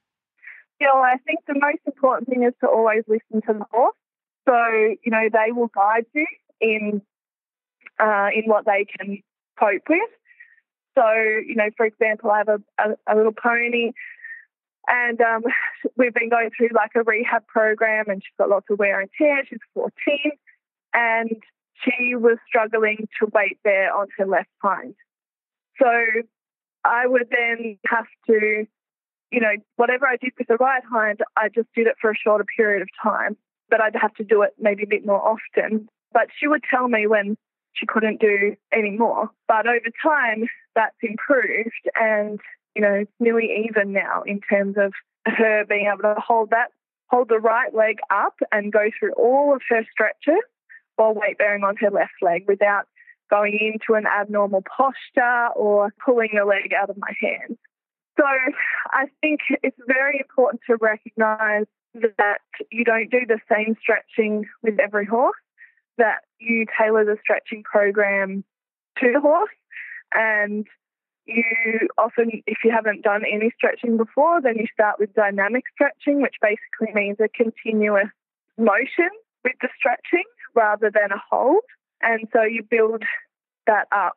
Yeah, 0.80 0.88
well, 0.94 1.02
I 1.02 1.16
think 1.26 1.40
the 1.48 1.58
most 1.58 1.80
important 1.86 2.28
thing 2.28 2.44
is 2.44 2.54
to 2.60 2.68
always 2.68 3.02
listen 3.08 3.42
to 3.46 3.58
the 3.58 3.64
horse. 3.72 3.96
So, 4.48 4.54
you 5.04 5.10
know, 5.10 5.28
they 5.32 5.50
will 5.50 5.70
guide 5.74 6.06
you 6.14 6.26
in 6.60 7.02
uh, 7.98 8.28
in 8.32 8.44
what 8.44 8.64
they 8.64 8.86
can 8.96 9.20
cope 9.58 9.82
with. 9.88 10.10
So, 10.98 11.12
you 11.46 11.54
know, 11.54 11.70
for 11.76 11.86
example, 11.86 12.30
I 12.32 12.38
have 12.38 12.48
a, 12.48 12.60
a, 12.78 13.14
a 13.14 13.16
little 13.16 13.32
pony 13.32 13.92
and 14.88 15.20
um, 15.20 15.42
we've 15.96 16.14
been 16.14 16.28
going 16.28 16.50
through 16.56 16.70
like 16.74 16.90
a 16.96 17.04
rehab 17.04 17.46
program 17.46 18.06
and 18.08 18.20
she's 18.20 18.34
got 18.36 18.48
lots 18.48 18.66
of 18.68 18.80
wear 18.80 19.00
and 19.00 19.08
tear. 19.16 19.44
She's 19.48 19.60
14 19.74 19.92
and 20.94 21.30
she 21.84 22.16
was 22.16 22.38
struggling 22.48 23.06
to 23.20 23.30
weight 23.32 23.62
bear 23.62 23.94
on 23.94 24.08
her 24.16 24.26
left 24.26 24.48
hind. 24.60 24.96
So 25.80 25.86
I 26.84 27.06
would 27.06 27.28
then 27.30 27.78
have 27.86 28.06
to, 28.26 28.66
you 29.30 29.40
know, 29.40 29.52
whatever 29.76 30.06
I 30.06 30.16
did 30.16 30.32
with 30.36 30.48
the 30.48 30.56
right 30.56 30.82
hind, 30.90 31.20
I 31.36 31.48
just 31.48 31.68
did 31.76 31.86
it 31.86 31.94
for 32.00 32.10
a 32.10 32.16
shorter 32.16 32.46
period 32.56 32.82
of 32.82 32.88
time, 33.00 33.36
but 33.70 33.80
I'd 33.80 33.94
have 33.94 34.14
to 34.14 34.24
do 34.24 34.42
it 34.42 34.54
maybe 34.58 34.82
a 34.82 34.88
bit 34.88 35.06
more 35.06 35.22
often. 35.22 35.88
But 36.12 36.26
she 36.40 36.48
would 36.48 36.64
tell 36.68 36.88
me 36.88 37.06
when 37.06 37.36
she 37.78 37.86
couldn't 37.86 38.20
do 38.20 38.56
any 38.72 38.90
more. 38.90 39.30
But 39.46 39.66
over 39.66 39.90
time, 40.02 40.46
that's 40.74 40.96
improved 41.02 41.88
and, 41.94 42.40
you 42.74 42.82
know, 42.82 42.94
it's 42.94 43.12
nearly 43.20 43.66
even 43.68 43.92
now 43.92 44.22
in 44.26 44.40
terms 44.40 44.76
of 44.78 44.92
her 45.26 45.64
being 45.68 45.90
able 45.92 46.02
to 46.02 46.20
hold 46.20 46.50
that, 46.50 46.68
hold 47.06 47.28
the 47.28 47.38
right 47.38 47.74
leg 47.74 47.98
up 48.10 48.34
and 48.52 48.72
go 48.72 48.90
through 48.98 49.12
all 49.12 49.54
of 49.54 49.62
her 49.68 49.84
stretches 49.90 50.42
while 50.96 51.14
weight 51.14 51.38
bearing 51.38 51.64
on 51.64 51.76
her 51.76 51.90
left 51.90 52.12
leg 52.22 52.44
without 52.48 52.86
going 53.30 53.58
into 53.60 53.96
an 53.96 54.06
abnormal 54.06 54.62
posture 54.62 55.48
or 55.54 55.92
pulling 56.04 56.30
the 56.34 56.44
leg 56.44 56.72
out 56.80 56.90
of 56.90 56.96
my 56.96 57.12
hand. 57.20 57.56
So 58.18 58.24
I 58.90 59.06
think 59.20 59.40
it's 59.62 59.76
very 59.86 60.18
important 60.18 60.62
to 60.68 60.76
recognize 60.80 61.66
that 61.94 62.38
you 62.70 62.84
don't 62.84 63.10
do 63.10 63.20
the 63.26 63.38
same 63.50 63.76
stretching 63.80 64.44
with 64.62 64.78
every 64.80 65.06
horse, 65.06 65.36
that 65.98 66.24
you 66.38 66.66
tailor 66.78 67.04
the 67.04 67.16
stretching 67.20 67.62
program 67.62 68.44
to 68.98 69.12
the 69.12 69.20
horse. 69.20 69.50
And 70.12 70.66
you 71.26 71.44
often, 71.98 72.42
if 72.46 72.58
you 72.64 72.70
haven't 72.70 73.02
done 73.02 73.22
any 73.30 73.52
stretching 73.56 73.96
before, 73.96 74.40
then 74.40 74.56
you 74.56 74.66
start 74.72 74.98
with 74.98 75.14
dynamic 75.14 75.64
stretching, 75.74 76.22
which 76.22 76.36
basically 76.40 76.94
means 76.94 77.18
a 77.20 77.28
continuous 77.28 78.08
motion 78.56 79.10
with 79.44 79.52
the 79.60 79.68
stretching 79.76 80.24
rather 80.54 80.90
than 80.90 81.12
a 81.12 81.22
hold. 81.30 81.62
And 82.00 82.28
so 82.32 82.42
you 82.42 82.62
build 82.62 83.02
that 83.66 83.86
up 83.92 84.16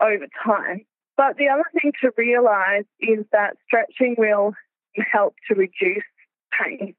over 0.00 0.26
time. 0.44 0.84
But 1.16 1.36
the 1.36 1.48
other 1.48 1.64
thing 1.80 1.92
to 2.02 2.10
realize 2.16 2.84
is 3.00 3.24
that 3.32 3.56
stretching 3.66 4.16
will 4.18 4.54
help 5.12 5.34
to 5.48 5.54
reduce 5.54 6.04
pain. 6.52 6.94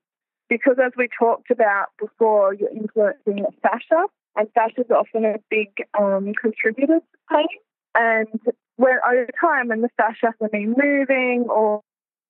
Because 0.49 0.77
as 0.83 0.91
we 0.97 1.07
talked 1.17 1.51
about 1.51 1.87
before, 1.99 2.53
you're 2.53 2.69
influencing 2.69 3.43
the 3.43 3.51
fascia, 3.61 4.05
and 4.35 4.47
fascia 4.53 4.81
is 4.81 4.91
often 4.91 5.25
a 5.25 5.35
big 5.49 5.69
um, 5.97 6.33
contributor 6.39 6.99
to 6.99 7.17
pain. 7.31 7.47
And 7.95 8.27
when 8.77 8.97
over 9.05 9.27
time, 9.41 9.69
when 9.69 9.81
the 9.81 9.89
fascia 9.97 10.33
has 10.39 10.51
been 10.51 10.75
moving 10.77 11.45
or, 11.49 11.81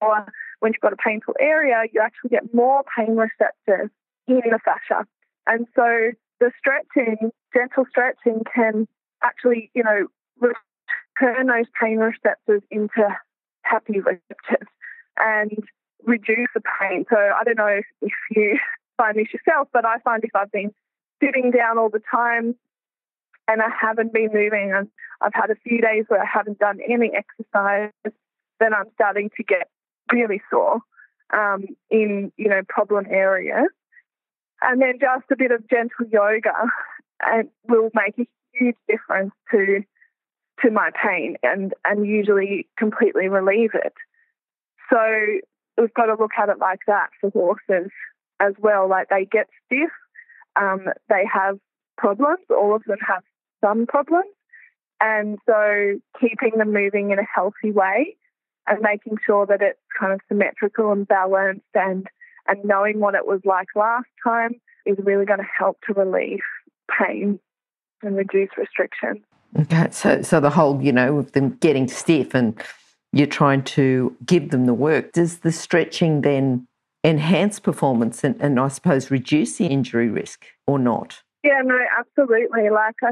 or 0.02 0.26
when 0.60 0.74
you've 0.74 0.82
got 0.82 0.94
a 0.94 0.98
painful 0.98 1.36
area, 1.40 1.84
you 1.92 2.02
actually 2.02 2.30
get 2.30 2.54
more 2.54 2.84
pain 2.98 3.16
receptors 3.16 3.90
in 4.28 4.42
the 4.44 4.60
fascia. 4.64 5.06
And 5.48 5.68
so 5.76 6.12
the 6.40 6.52
stretching, 6.58 7.32
gentle 7.54 7.86
stretching, 7.90 8.44
can 8.54 8.88
actually, 9.22 9.72
you 9.74 9.84
know, 9.84 10.08
turn 11.20 11.48
those 11.48 11.66
pain 11.82 11.98
receptors 11.98 12.62
into 12.72 13.08
happy 13.64 14.00
receptors 14.00 14.68
and 15.18 15.52
reduce 16.06 16.48
the 16.54 16.62
pain. 16.80 17.06
So 17.10 17.18
I 17.18 17.44
don't 17.44 17.58
know 17.58 17.82
if 18.02 18.14
you 18.32 18.58
find 18.98 19.18
this 19.18 19.28
yourself, 19.34 19.68
but 19.74 19.86
I 19.86 20.00
find 20.00 20.24
if 20.24 20.32
I've 20.36 20.52
been 20.52 20.72
sitting 21.24 21.52
down 21.52 21.78
all 21.78 21.90
the 21.90 22.02
time 22.12 22.56
and 23.48 23.62
I 23.62 23.70
haven't 23.82 24.14
been 24.14 24.30
moving 24.34 24.72
and 24.76 24.88
I've 25.22 25.34
had 25.34 25.50
a 25.50 25.56
few 25.56 25.82
days 25.82 26.06
where 26.08 26.22
I 26.22 26.26
haven't 26.26 26.60
done 26.60 26.80
any 26.88 27.12
exercise, 27.14 27.92
then 28.60 28.74
I'm 28.74 28.86
starting 28.94 29.30
to 29.38 29.44
get 29.44 29.70
really 30.12 30.42
sore 30.50 30.80
um, 31.34 31.66
in, 31.90 32.32
you 32.38 32.50
know, 32.50 32.62
problem 32.68 33.06
areas. 33.10 33.70
And 34.62 34.82
then 34.82 35.00
just 35.00 35.32
a 35.32 35.36
bit 35.36 35.52
of 35.52 35.68
gentle 35.70 36.06
yoga 36.12 36.54
and 37.22 37.50
will 37.68 37.90
make 37.94 38.18
a 38.20 38.28
huge 38.54 38.76
difference 38.88 39.32
to 39.52 39.84
to 40.64 40.72
my 40.72 40.90
pain 41.02 41.38
and 41.42 41.74
and 41.86 42.06
usually 42.06 42.68
completely 42.78 43.30
relieve 43.30 43.72
it. 43.74 43.94
So 44.92 44.98
we've 45.78 45.94
got 45.94 46.08
to 46.08 46.16
look 46.20 46.32
at 46.38 46.50
it 46.50 46.60
like 46.60 46.80
that 46.88 47.10
for 47.22 47.30
horses 47.30 47.92
as 48.42 48.54
well. 48.60 48.90
Like 48.90 49.10
they 49.10 49.26
get 49.26 49.48
stiff, 49.66 49.92
um, 50.60 50.86
they 51.10 51.24
have 51.32 51.58
problems. 51.98 52.40
All 52.50 52.76
of 52.76 52.84
them 52.86 52.98
have 53.08 53.24
some 53.64 53.86
problems, 53.86 54.32
and 55.00 55.38
so 55.46 56.00
keeping 56.20 56.58
them 56.58 56.74
moving 56.74 57.12
in 57.12 57.20
a 57.20 57.26
healthy 57.34 57.72
way 57.72 58.16
and 58.68 58.80
making 58.82 59.18
sure 59.26 59.46
that 59.46 59.62
it's 59.62 59.80
kind 60.00 60.14
of 60.14 60.20
symmetrical 60.28 60.92
and 60.92 61.08
balanced 61.08 61.66
and 61.74 62.08
and 62.48 62.64
knowing 62.64 63.00
what 63.00 63.16
it 63.16 63.26
was 63.26 63.42
like 63.46 63.68
last 63.76 64.08
time 64.24 64.52
is 64.86 64.98
really 65.04 65.26
going 65.26 65.40
to 65.40 65.46
help 65.58 65.78
to 65.86 65.94
relieve 65.94 66.40
pain 66.90 67.40
and 68.02 68.16
reduce 68.16 68.50
restrictions. 68.58 69.20
Okay, 69.58 69.88
so 69.92 70.22
so 70.22 70.40
the 70.40 70.50
whole, 70.50 70.82
you 70.82 70.92
know, 70.92 71.18
of 71.18 71.32
them 71.34 71.52
getting 71.58 71.88
stiff 71.88 72.34
and 72.34 72.62
you're 73.12 73.28
trying 73.28 73.64
to 73.64 74.16
give 74.26 74.52
them 74.52 74.66
the 74.66 74.74
work. 74.74 75.14
Does 75.14 75.40
the 75.40 75.52
stretching 75.52 76.22
then 76.22 76.68
enhance 77.04 77.60
performance 77.60 78.24
and, 78.24 78.36
and 78.42 78.60
I 78.60 78.68
suppose 78.68 79.10
reduce 79.10 79.58
the 79.58 79.68
injury 79.68 80.10
risk 80.10 80.46
or 80.68 80.80
not? 80.80 81.24
Yeah, 81.44 81.62
no, 81.64 81.78
absolutely. 81.98 82.70
Like 82.70 82.96
I, 83.02 83.10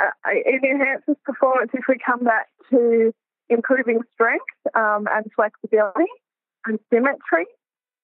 uh, 0.00 0.10
it 0.26 0.62
enhances 0.64 1.16
performance 1.24 1.70
if 1.74 1.84
we 1.88 1.96
come 2.04 2.24
back 2.24 2.48
to 2.70 3.12
improving 3.48 4.00
strength 4.12 4.44
um, 4.74 5.06
and 5.10 5.26
flexibility 5.34 6.10
and 6.66 6.78
symmetry. 6.92 7.46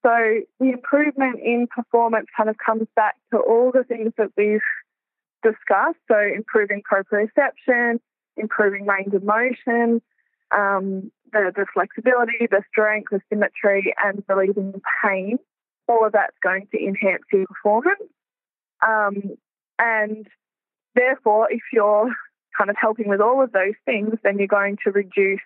So 0.03 0.41
the 0.59 0.71
improvement 0.71 1.41
in 1.45 1.67
performance 1.75 2.27
kind 2.37 2.49
of 2.49 2.57
comes 2.65 2.87
back 2.97 3.17
to 3.33 3.39
all 3.39 3.71
the 3.73 3.85
things 3.85 4.13
that 4.19 4.31
we've 4.37 4.61
discussed. 5.43 5.99
So 6.09 6.19
improving 6.19 6.83
proprioception, 6.91 8.01
improving 8.37 8.87
range 8.87 9.15
of 9.15 9.23
motion, 9.23 10.01
um, 10.57 11.13
the, 11.33 11.53
the 11.55 11.67
flexibility, 11.73 12.47
the 12.51 12.63
strength, 12.71 13.11
the 13.11 13.21
symmetry, 13.29 13.95
and 14.03 14.23
relieving 14.29 14.81
pain. 15.03 15.39
All 15.89 16.07
of 16.07 16.13
that's 16.13 16.37
going 16.43 16.69
to 16.73 16.79
enhance 16.79 17.23
your 17.33 17.47
performance. 17.47 18.03
Um, 18.87 19.37
and 19.79 20.27
therefore, 20.95 21.49
if 21.51 21.63
you're 21.73 22.13
kind 22.57 22.71
of 22.71 22.77
helping 22.81 23.09
with 23.09 23.21
all 23.21 23.43
of 23.43 23.53
those 23.53 23.75
things, 23.85 24.15
then 24.23 24.39
you're 24.39 24.47
going 24.47 24.77
to 24.85 24.91
reduce 24.91 25.41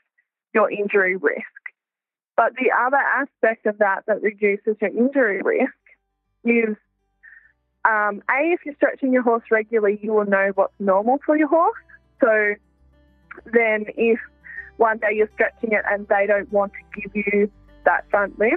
your 0.52 0.70
injury 0.70 1.16
risk. 1.16 1.42
But 2.36 2.52
the 2.54 2.70
other 2.76 2.96
aspect 2.96 3.66
of 3.66 3.78
that 3.78 4.04
that 4.06 4.22
reduces 4.22 4.76
your 4.80 4.90
injury 4.90 5.40
risk 5.42 5.72
is 6.44 6.76
um, 7.84 8.22
a, 8.30 8.52
if 8.52 8.60
you're 8.64 8.74
stretching 8.74 9.12
your 9.12 9.22
horse 9.22 9.44
regularly, 9.50 9.98
you 10.02 10.12
will 10.12 10.26
know 10.26 10.52
what's 10.54 10.74
normal 10.78 11.18
for 11.24 11.36
your 11.36 11.48
horse. 11.48 11.78
So 12.20 12.54
then, 13.52 13.86
if 13.96 14.18
one 14.76 14.98
day 14.98 15.12
you're 15.12 15.30
stretching 15.34 15.72
it 15.72 15.82
and 15.90 16.06
they 16.08 16.26
don't 16.26 16.50
want 16.52 16.72
to 16.72 17.00
give 17.00 17.14
you 17.14 17.50
that 17.84 18.08
front 18.10 18.38
limb, 18.38 18.56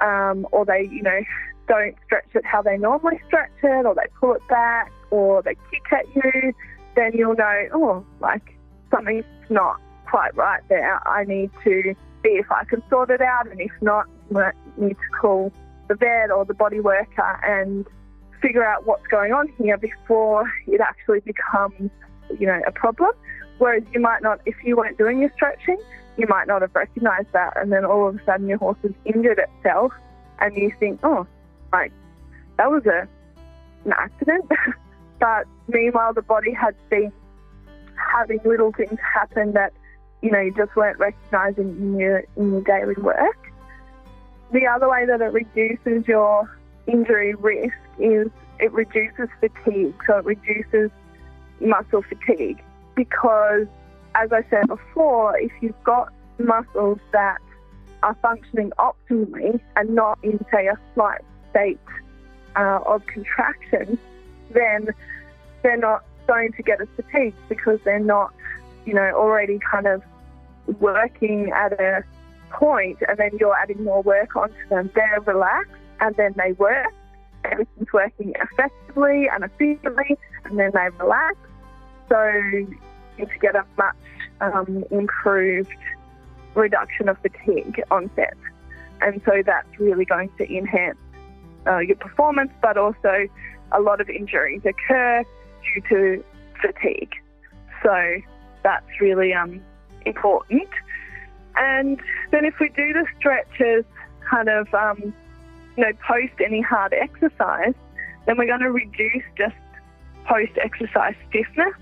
um, 0.00 0.46
or 0.52 0.64
they, 0.64 0.88
you 0.90 1.02
know, 1.02 1.20
don't 1.68 1.96
stretch 2.04 2.28
it 2.34 2.44
how 2.44 2.62
they 2.62 2.76
normally 2.76 3.20
stretch 3.26 3.50
it, 3.62 3.86
or 3.86 3.94
they 3.94 4.06
pull 4.20 4.34
it 4.34 4.46
back, 4.48 4.92
or 5.10 5.42
they 5.42 5.54
kick 5.70 5.92
at 5.92 6.06
you, 6.14 6.52
then 6.96 7.12
you'll 7.14 7.34
know, 7.34 7.68
oh, 7.74 8.06
like 8.20 8.56
something's 8.90 9.24
not 9.50 9.80
quite 10.06 10.34
right 10.36 10.62
there. 10.68 11.06
I 11.08 11.24
need 11.24 11.50
to 11.64 11.94
see 12.22 12.28
if 12.28 12.50
I 12.50 12.64
can 12.64 12.82
sort 12.90 13.10
it 13.10 13.20
out, 13.20 13.48
and 13.48 13.60
if 13.60 13.72
not, 13.80 14.06
I 14.34 14.52
need 14.76 14.94
to 14.94 15.18
call 15.20 15.52
the 15.88 15.94
vet 15.94 16.30
or 16.30 16.44
the 16.44 16.54
body 16.54 16.80
worker 16.80 17.40
and 17.44 17.86
figure 18.40 18.64
out 18.64 18.86
what's 18.86 19.06
going 19.06 19.32
on 19.32 19.48
here 19.58 19.78
before 19.78 20.50
it 20.66 20.80
actually 20.80 21.20
becomes, 21.20 21.90
you 22.38 22.46
know, 22.46 22.60
a 22.66 22.72
problem. 22.72 23.12
Whereas 23.58 23.82
you 23.92 24.00
might 24.00 24.22
not, 24.22 24.40
if 24.46 24.56
you 24.64 24.76
weren't 24.76 24.98
doing 24.98 25.20
your 25.20 25.30
stretching, 25.34 25.78
you 26.16 26.26
might 26.28 26.46
not 26.46 26.62
have 26.62 26.74
recognised 26.74 27.32
that, 27.32 27.54
and 27.56 27.72
then 27.72 27.84
all 27.84 28.08
of 28.08 28.16
a 28.16 28.24
sudden 28.24 28.48
your 28.48 28.58
horse 28.58 28.78
has 28.82 28.92
injured 29.04 29.38
itself, 29.38 29.92
and 30.40 30.54
you 30.56 30.72
think, 30.78 31.00
oh, 31.02 31.26
like 31.72 31.92
that 32.58 32.70
was 32.70 32.84
a 32.86 33.08
an 33.84 33.92
accident. 33.96 34.44
but 35.20 35.46
meanwhile, 35.68 36.12
the 36.12 36.22
body 36.22 36.52
had 36.52 36.74
been 36.90 37.12
having 38.14 38.40
little 38.44 38.72
things 38.72 38.98
happen 39.00 39.52
that 39.52 39.72
you 40.20 40.30
know 40.30 40.40
you 40.40 40.54
just 40.54 40.74
weren't 40.76 40.98
recognising 40.98 41.70
in 41.70 41.98
your 41.98 42.24
in 42.36 42.52
your 42.52 42.62
daily 42.62 42.94
work. 43.00 43.52
the 44.52 44.66
other 44.66 44.88
way 44.88 45.06
that 45.06 45.20
it 45.20 45.32
reduces 45.32 46.06
your 46.06 46.50
injury 46.86 47.34
risk 47.34 47.74
is 47.98 48.28
it 48.58 48.72
reduces 48.72 49.28
fatigue. 49.40 49.94
So 50.06 50.18
it 50.18 50.24
reduces 50.24 50.90
muscle 51.62 52.02
fatigue 52.02 52.62
because, 52.94 53.66
as 54.14 54.32
I 54.32 54.42
said 54.50 54.66
before, 54.68 55.38
if 55.38 55.52
you've 55.60 55.84
got 55.84 56.12
muscles 56.38 56.98
that 57.12 57.38
are 58.02 58.16
functioning 58.20 58.72
optimally 58.78 59.60
and 59.76 59.90
not 59.90 60.18
in, 60.22 60.44
say, 60.52 60.66
a 60.66 60.78
slight 60.94 61.20
state 61.50 61.78
uh, 62.56 62.80
of 62.84 63.06
contraction, 63.06 63.98
then 64.50 64.88
they're 65.62 65.76
not 65.76 66.04
going 66.26 66.52
to 66.52 66.62
get 66.62 66.80
as 66.80 66.88
fatigued 66.96 67.36
because 67.48 67.78
they're 67.84 67.98
not, 67.98 68.32
you 68.84 68.94
know, 68.94 69.12
already 69.14 69.58
kind 69.70 69.86
of 69.86 70.02
working 70.80 71.50
at 71.54 71.72
a 71.72 72.04
point 72.50 72.98
and 73.08 73.18
then 73.18 73.30
you're 73.40 73.56
adding 73.56 73.82
more 73.82 74.02
work 74.02 74.36
onto 74.36 74.68
them. 74.68 74.90
They're 74.94 75.20
relaxed 75.20 75.72
and 76.00 76.14
then 76.16 76.34
they 76.36 76.52
work. 76.52 76.92
Everything's 77.44 77.92
working 77.92 78.34
effectively 78.40 79.28
and 79.32 79.44
efficiently 79.44 80.16
and 80.44 80.58
then 80.58 80.70
they 80.74 80.88
relax. 80.98 81.36
So 82.12 82.30
you 83.16 83.26
get 83.40 83.56
a 83.56 83.64
much 83.78 83.94
um, 84.42 84.84
improved 84.90 85.70
reduction 86.54 87.08
of 87.08 87.16
fatigue 87.22 87.82
onset. 87.90 88.36
And 89.00 89.22
so 89.24 89.42
that's 89.46 89.78
really 89.78 90.04
going 90.04 90.28
to 90.36 90.44
enhance 90.54 90.98
uh, 91.66 91.78
your 91.78 91.96
performance, 91.96 92.50
but 92.60 92.76
also 92.76 93.26
a 93.72 93.80
lot 93.80 94.02
of 94.02 94.10
injuries 94.10 94.60
occur 94.66 95.24
due 95.64 95.80
to 95.88 96.24
fatigue. 96.60 97.14
So 97.82 98.16
that's 98.62 99.00
really 99.00 99.32
um, 99.32 99.62
important. 100.04 100.68
And 101.56 101.98
then 102.30 102.44
if 102.44 102.60
we 102.60 102.68
do 102.68 102.92
the 102.92 103.06
stretches 103.18 103.86
kind 104.28 104.50
of, 104.50 104.72
um, 104.74 105.14
you 105.78 105.84
know, 105.84 105.92
post 106.06 106.34
any 106.44 106.60
hard 106.60 106.92
exercise, 106.92 107.74
then 108.26 108.36
we're 108.36 108.46
going 108.46 108.60
to 108.60 108.70
reduce 108.70 109.24
just 109.38 109.56
post 110.26 110.52
exercise 110.62 111.14
stiffness 111.30 111.72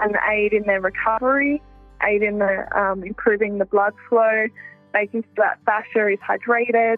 and 0.00 0.16
aid 0.30 0.52
in 0.52 0.62
their 0.64 0.80
recovery, 0.80 1.62
aid 2.02 2.22
in 2.22 2.38
the 2.38 2.66
um, 2.78 3.04
improving 3.04 3.58
the 3.58 3.64
blood 3.64 3.94
flow, 4.08 4.46
making 4.94 5.22
sure 5.22 5.44
that 5.44 5.58
fascia 5.64 6.08
is 6.08 6.18
hydrated, 6.20 6.96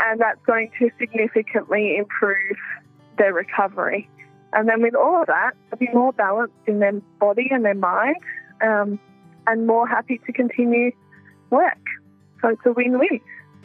and 0.00 0.20
that's 0.20 0.40
going 0.46 0.70
to 0.78 0.90
significantly 0.98 1.96
improve 1.96 2.56
their 3.18 3.32
recovery. 3.32 4.08
And 4.52 4.68
then 4.68 4.82
with 4.82 4.94
all 4.94 5.20
of 5.20 5.26
that, 5.28 5.52
they'll 5.70 5.78
be 5.78 5.92
more 5.92 6.12
balanced 6.12 6.54
in 6.66 6.80
their 6.80 6.92
body 7.20 7.48
and 7.50 7.64
their 7.64 7.74
mind 7.74 8.16
um, 8.62 8.98
and 9.46 9.66
more 9.66 9.86
happy 9.86 10.20
to 10.26 10.32
continue 10.32 10.90
work. 11.50 11.78
So 12.40 12.48
it's 12.48 12.62
a 12.64 12.72
win 12.72 12.98
win. 12.98 13.20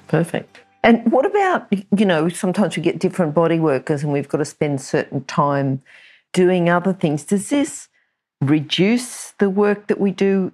Perfect. 0.07 0.59
And 0.83 1.11
what 1.11 1.25
about, 1.25 1.67
you 1.71 2.05
know, 2.05 2.29
sometimes 2.29 2.77
we 2.77 2.83
get 2.83 2.99
different 2.99 3.33
body 3.33 3.59
workers 3.59 4.03
and 4.03 4.13
we've 4.13 4.29
got 4.29 4.37
to 4.37 4.45
spend 4.45 4.79
certain 4.81 5.23
time 5.23 5.81
doing 6.31 6.69
other 6.69 6.93
things. 6.93 7.23
Does 7.23 7.49
this 7.49 7.87
reduce 8.49 9.31
the 9.39 9.49
work 9.49 9.87
that 9.87 9.99
we 9.99 10.11
do 10.11 10.51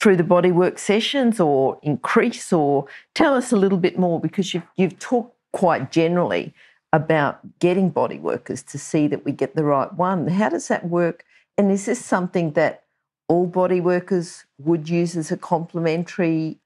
through 0.00 0.16
the 0.16 0.24
bodywork 0.24 0.78
sessions 0.78 1.38
or 1.38 1.78
increase 1.82 2.52
or 2.52 2.86
tell 3.14 3.34
us 3.34 3.52
a 3.52 3.56
little 3.56 3.78
bit 3.78 3.98
more 3.98 4.18
because 4.18 4.52
you've, 4.52 4.66
you've 4.76 4.98
talked 4.98 5.36
quite 5.52 5.92
generally 5.92 6.52
about 6.92 7.38
getting 7.60 7.88
body 7.88 8.18
workers 8.18 8.62
to 8.62 8.78
see 8.78 9.06
that 9.06 9.24
we 9.24 9.32
get 9.32 9.54
the 9.54 9.64
right 9.64 9.92
one. 9.94 10.26
How 10.26 10.48
does 10.48 10.68
that 10.68 10.88
work? 10.88 11.24
And 11.56 11.70
is 11.70 11.86
this 11.86 12.04
something 12.04 12.52
that 12.52 12.82
all 13.28 13.46
body 13.46 13.80
workers 13.80 14.44
would 14.58 14.88
use 14.88 15.16
as 15.16 15.30
a 15.30 15.36
complementary, 15.36 16.58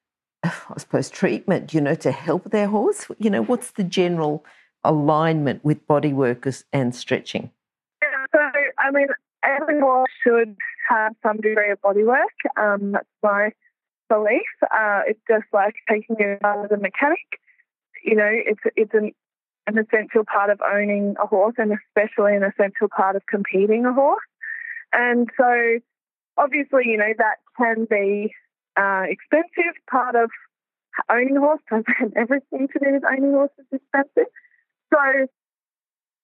I 0.42 0.78
suppose, 0.78 1.10
treatment, 1.10 1.74
you 1.74 1.80
know, 1.80 1.94
to 1.96 2.10
help 2.10 2.50
their 2.50 2.68
horse? 2.68 3.06
You 3.18 3.30
know, 3.30 3.42
what's 3.42 3.72
the 3.72 3.84
general 3.84 4.44
alignment 4.82 5.64
with 5.64 5.86
body 5.86 6.12
workers 6.12 6.64
and 6.72 6.94
stretching? 6.94 7.50
Yeah, 8.02 8.08
so, 8.32 8.40
I 8.78 8.90
mean, 8.90 9.08
every 9.46 9.80
horse 9.80 10.10
should 10.22 10.56
have 10.88 11.12
some 11.22 11.36
degree 11.36 11.70
of 11.70 11.80
body 11.80 12.02
work. 12.02 12.36
Um, 12.56 12.92
that's 12.92 13.06
my 13.22 13.50
belief. 14.08 14.46
Uh, 14.62 15.02
it's 15.06 15.20
just 15.28 15.46
like 15.52 15.74
taking 15.88 16.16
it 16.18 16.44
out 16.44 16.64
as 16.64 16.70
a 16.70 16.76
mechanic. 16.76 17.26
You 18.04 18.16
know, 18.16 18.30
it's 18.30 18.60
it's 18.76 18.94
an 18.94 19.12
an 19.66 19.78
essential 19.78 20.24
part 20.24 20.50
of 20.50 20.60
owning 20.62 21.16
a 21.22 21.26
horse 21.26 21.54
and 21.58 21.72
especially 21.72 22.36
an 22.36 22.44
essential 22.44 22.88
part 22.88 23.16
of 23.16 23.26
competing 23.26 23.84
a 23.84 23.92
horse. 23.92 24.22
And 24.92 25.28
so, 25.36 25.78
obviously, 26.38 26.82
you 26.86 26.96
know, 26.96 27.12
that 27.18 27.38
can 27.58 27.86
be 27.90 28.32
uh, 28.76 29.04
expensive. 29.08 29.74
Part 29.90 30.14
of 30.14 30.30
owning 31.10 31.36
a 31.36 31.40
horse 31.40 31.60
doesn't 31.70 32.16
everything 32.16 32.68
to 32.68 32.78
do 32.78 32.92
with 32.92 33.02
owning 33.04 33.34
a 33.34 33.38
horse 33.38 33.50
is 33.58 33.80
expensive. 33.80 34.30
So, 34.92 35.26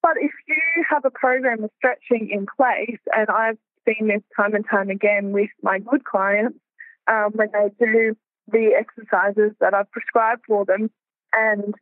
but 0.03 0.17
if 0.17 0.33
you 0.49 0.85
have 0.89 1.05
a 1.05 1.11
program 1.11 1.65
of 1.65 1.71
stretching 1.79 2.31
in 2.31 2.47
place, 2.57 2.99
and 3.15 3.29
I've 3.29 3.59
seen 3.87 4.09
this 4.09 4.23
time 4.37 4.55
and 4.55 4.65
time 4.69 4.91
again 4.91 5.33
with 5.33 5.51
my 5.63 5.79
good 5.79 6.05
clients, 6.05 6.59
um, 7.07 7.33
when 7.35 7.49
they 7.53 7.71
do 7.85 8.17
the 8.51 8.71
exercises 8.79 9.53
that 9.61 9.75
I've 9.75 9.91
prescribed 9.91 10.43
for 10.47 10.65
them, 10.65 10.91
and 11.33 11.75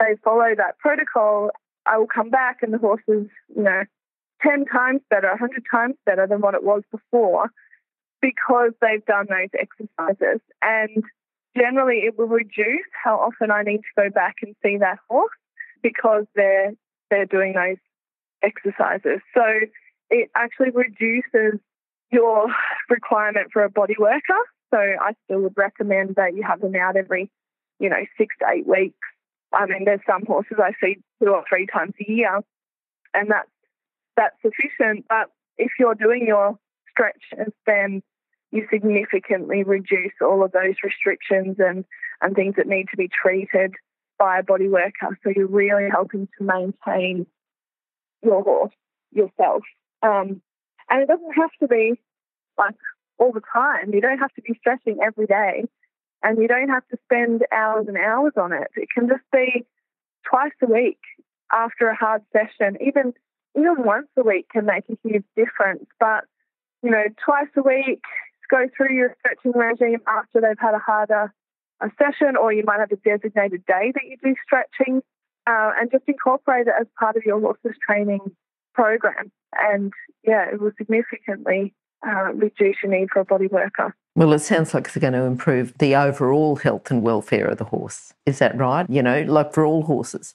they 0.00 0.16
follow 0.22 0.54
that 0.56 0.78
protocol, 0.78 1.50
I 1.84 1.98
will 1.98 2.06
come 2.06 2.30
back 2.30 2.58
and 2.62 2.72
the 2.72 2.78
horse 2.78 3.02
is, 3.08 3.26
you 3.54 3.62
know, 3.62 3.82
10 4.42 4.66
times 4.66 5.00
better, 5.08 5.28
100 5.28 5.64
times 5.70 5.94
better 6.04 6.26
than 6.26 6.40
what 6.40 6.54
it 6.54 6.62
was 6.62 6.82
before 6.90 7.50
because 8.20 8.72
they've 8.80 9.04
done 9.06 9.26
those 9.28 9.48
exercises. 9.58 10.40
And 10.62 11.04
generally, 11.56 11.98
it 11.98 12.18
will 12.18 12.26
reduce 12.26 12.88
how 13.04 13.16
often 13.16 13.50
I 13.50 13.62
need 13.62 13.78
to 13.78 14.02
go 14.02 14.10
back 14.10 14.36
and 14.42 14.54
see 14.62 14.78
that 14.78 14.98
horse 15.08 15.30
because 15.82 16.24
they're 16.34 16.72
they're 17.10 17.26
doing 17.26 17.54
those 17.54 17.78
exercises. 18.42 19.20
So 19.34 19.44
it 20.10 20.30
actually 20.34 20.70
reduces 20.70 21.60
your 22.10 22.46
requirement 22.90 23.48
for 23.52 23.64
a 23.64 23.70
body 23.70 23.96
worker. 23.98 24.40
So 24.72 24.78
I 24.78 25.12
still 25.24 25.40
would 25.42 25.56
recommend 25.56 26.16
that 26.16 26.34
you 26.34 26.42
have 26.42 26.60
them 26.60 26.74
out 26.74 26.96
every, 26.96 27.30
you 27.78 27.88
know, 27.88 28.04
six 28.18 28.34
to 28.40 28.46
eight 28.48 28.66
weeks 28.66 28.98
I 29.52 29.66
mean, 29.66 29.84
there's 29.84 30.00
some 30.06 30.24
horses 30.26 30.58
I 30.62 30.72
see 30.80 30.96
two 31.22 31.30
or 31.30 31.44
three 31.48 31.66
times 31.66 31.94
a 32.00 32.10
year, 32.10 32.40
and 33.14 33.30
that's 33.30 33.50
that's 34.16 34.36
sufficient. 34.42 35.06
But 35.08 35.30
if 35.56 35.72
you're 35.78 35.94
doing 35.94 36.26
your 36.26 36.58
stretch 36.90 37.22
and 37.36 37.52
then 37.66 38.02
you 38.50 38.66
significantly 38.72 39.62
reduce 39.62 40.12
all 40.20 40.44
of 40.44 40.52
those 40.52 40.74
restrictions 40.82 41.56
and, 41.58 41.84
and 42.22 42.34
things 42.34 42.54
that 42.56 42.66
need 42.66 42.86
to 42.90 42.96
be 42.96 43.08
treated 43.08 43.74
by 44.18 44.38
a 44.38 44.42
body 44.42 44.68
worker. 44.68 45.18
So 45.22 45.30
you're 45.34 45.46
really 45.46 45.88
helping 45.90 46.28
to 46.38 46.44
maintain 46.44 47.26
your 48.22 48.42
horse 48.42 48.72
yourself. 49.12 49.62
Um, 50.02 50.42
and 50.88 51.02
it 51.02 51.08
doesn't 51.08 51.32
have 51.32 51.50
to 51.60 51.68
be 51.68 51.94
like 52.58 52.74
all 53.18 53.32
the 53.32 53.42
time. 53.52 53.92
You 53.92 54.00
don't 54.00 54.18
have 54.18 54.32
to 54.34 54.42
be 54.42 54.54
stretching 54.58 54.98
every 55.02 55.26
day 55.26 55.64
and 56.22 56.38
you 56.40 56.48
don't 56.48 56.68
have 56.68 56.86
to 56.88 56.98
spend 57.04 57.42
hours 57.52 57.86
and 57.88 57.96
hours 57.96 58.32
on 58.36 58.52
it. 58.52 58.68
It 58.76 58.88
can 58.94 59.08
just 59.08 59.24
be 59.32 59.64
twice 60.28 60.52
a 60.62 60.66
week 60.66 60.98
after 61.52 61.88
a 61.88 61.96
hard 61.96 62.22
session. 62.32 62.76
Even 62.84 63.12
even 63.56 63.84
once 63.84 64.08
a 64.18 64.22
week 64.22 64.48
can 64.52 64.66
make 64.66 64.84
a 64.90 64.98
huge 65.08 65.24
difference. 65.34 65.86
But 65.98 66.24
you 66.82 66.90
know, 66.90 67.04
twice 67.24 67.48
a 67.56 67.62
week, 67.62 68.02
go 68.50 68.66
through 68.76 68.94
your 68.94 69.14
stretching 69.18 69.58
regime 69.58 70.00
after 70.06 70.40
they've 70.40 70.58
had 70.58 70.74
a 70.74 70.78
harder 70.78 71.32
a 71.80 71.90
session, 71.98 72.36
or 72.36 72.52
you 72.52 72.64
might 72.64 72.80
have 72.80 72.92
a 72.92 72.96
designated 72.96 73.64
day 73.66 73.92
that 73.94 74.04
you 74.04 74.16
do 74.22 74.34
stretching, 74.44 75.02
uh, 75.46 75.72
and 75.78 75.90
just 75.90 76.04
incorporate 76.06 76.66
it 76.66 76.74
as 76.78 76.86
part 76.98 77.16
of 77.16 77.24
your 77.24 77.40
horse's 77.40 77.76
training 77.86 78.20
program. 78.74 79.30
And 79.52 79.92
yeah, 80.22 80.46
it 80.52 80.60
will 80.60 80.72
significantly 80.78 81.74
uh, 82.06 82.32
reduce 82.34 82.76
your 82.82 82.92
need 82.92 83.08
for 83.12 83.20
a 83.20 83.24
body 83.24 83.46
worker. 83.46 83.94
Well, 84.14 84.32
it 84.32 84.40
sounds 84.40 84.72
like 84.72 84.86
it's 84.86 84.96
going 84.96 85.12
to 85.12 85.22
improve 85.22 85.76
the 85.78 85.94
overall 85.94 86.56
health 86.56 86.90
and 86.90 87.02
welfare 87.02 87.46
of 87.46 87.58
the 87.58 87.64
horse. 87.64 88.14
Is 88.24 88.38
that 88.38 88.56
right? 88.56 88.88
You 88.88 89.02
know, 89.02 89.22
like 89.22 89.52
for 89.52 89.64
all 89.64 89.82
horses. 89.82 90.34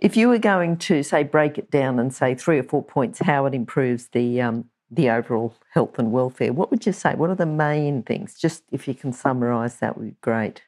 If 0.00 0.16
you 0.16 0.28
were 0.28 0.38
going 0.38 0.78
to 0.78 1.04
say 1.04 1.22
break 1.22 1.58
it 1.58 1.70
down 1.70 2.00
and 2.00 2.12
say 2.12 2.34
three 2.34 2.58
or 2.58 2.64
four 2.64 2.82
points 2.82 3.20
how 3.20 3.46
it 3.46 3.54
improves 3.54 4.08
the 4.08 4.40
um, 4.40 4.64
the 4.90 5.08
overall 5.08 5.54
health 5.70 5.98
and 5.98 6.10
welfare, 6.10 6.52
what 6.52 6.70
would 6.70 6.84
you 6.84 6.92
say? 6.92 7.14
What 7.14 7.30
are 7.30 7.36
the 7.36 7.46
main 7.46 8.02
things? 8.02 8.34
Just 8.34 8.64
if 8.72 8.88
you 8.88 8.94
can 8.94 9.12
summarise, 9.12 9.76
that 9.76 9.96
would 9.96 10.06
be 10.06 10.16
great. 10.20 10.62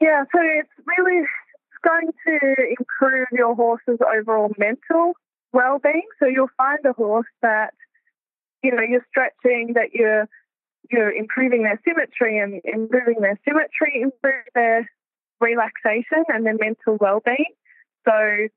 Yeah, 0.00 0.24
so 0.32 0.40
it's 0.40 0.70
really 0.86 1.26
going 1.82 2.10
to 2.26 2.54
improve 2.78 3.26
your 3.32 3.54
horse's 3.54 3.98
overall 4.00 4.50
mental 4.58 5.14
well-being. 5.52 6.06
So 6.18 6.26
you'll 6.26 6.50
find 6.56 6.78
a 6.84 6.92
horse 6.92 7.26
that 7.42 7.74
you 8.62 8.74
know 8.74 8.82
you're 8.82 9.06
stretching, 9.08 9.74
that 9.74 9.92
you're 9.92 10.28
you're 10.90 11.10
improving 11.10 11.64
their 11.64 11.80
symmetry 11.84 12.38
and 12.38 12.60
improving 12.64 13.20
their 13.20 13.38
symmetry, 13.44 14.02
improve 14.02 14.44
their 14.54 14.88
relaxation 15.40 16.24
and 16.28 16.46
their 16.46 16.56
mental 16.58 16.96
well-being. 17.00 17.52
So 18.06 18.48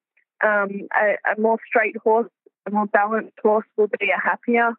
um, 0.47 0.87
a, 0.95 1.31
a, 1.31 1.39
more 1.39 1.57
straight 1.67 1.97
horse, 1.97 2.29
a 2.67 2.71
more 2.71 2.87
balanced 2.87 3.37
horse 3.41 3.65
will 3.77 3.89
be 3.99 4.09
a 4.15 4.21
happier 4.21 4.73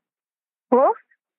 horse, 0.71 0.99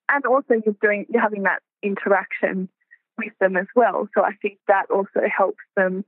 and 0.10 0.26
also 0.26 0.62
you're 0.66 0.76
doing 0.82 1.06
you're 1.10 1.22
having 1.22 1.44
that 1.44 1.62
interaction 1.82 2.70
with 3.18 3.34
them 3.40 3.58
as 3.58 3.68
well. 3.76 4.08
So 4.16 4.24
I 4.24 4.34
think 4.42 4.60
that 4.68 4.86
also 4.90 5.22
helps 5.36 5.64
them, 5.76 6.06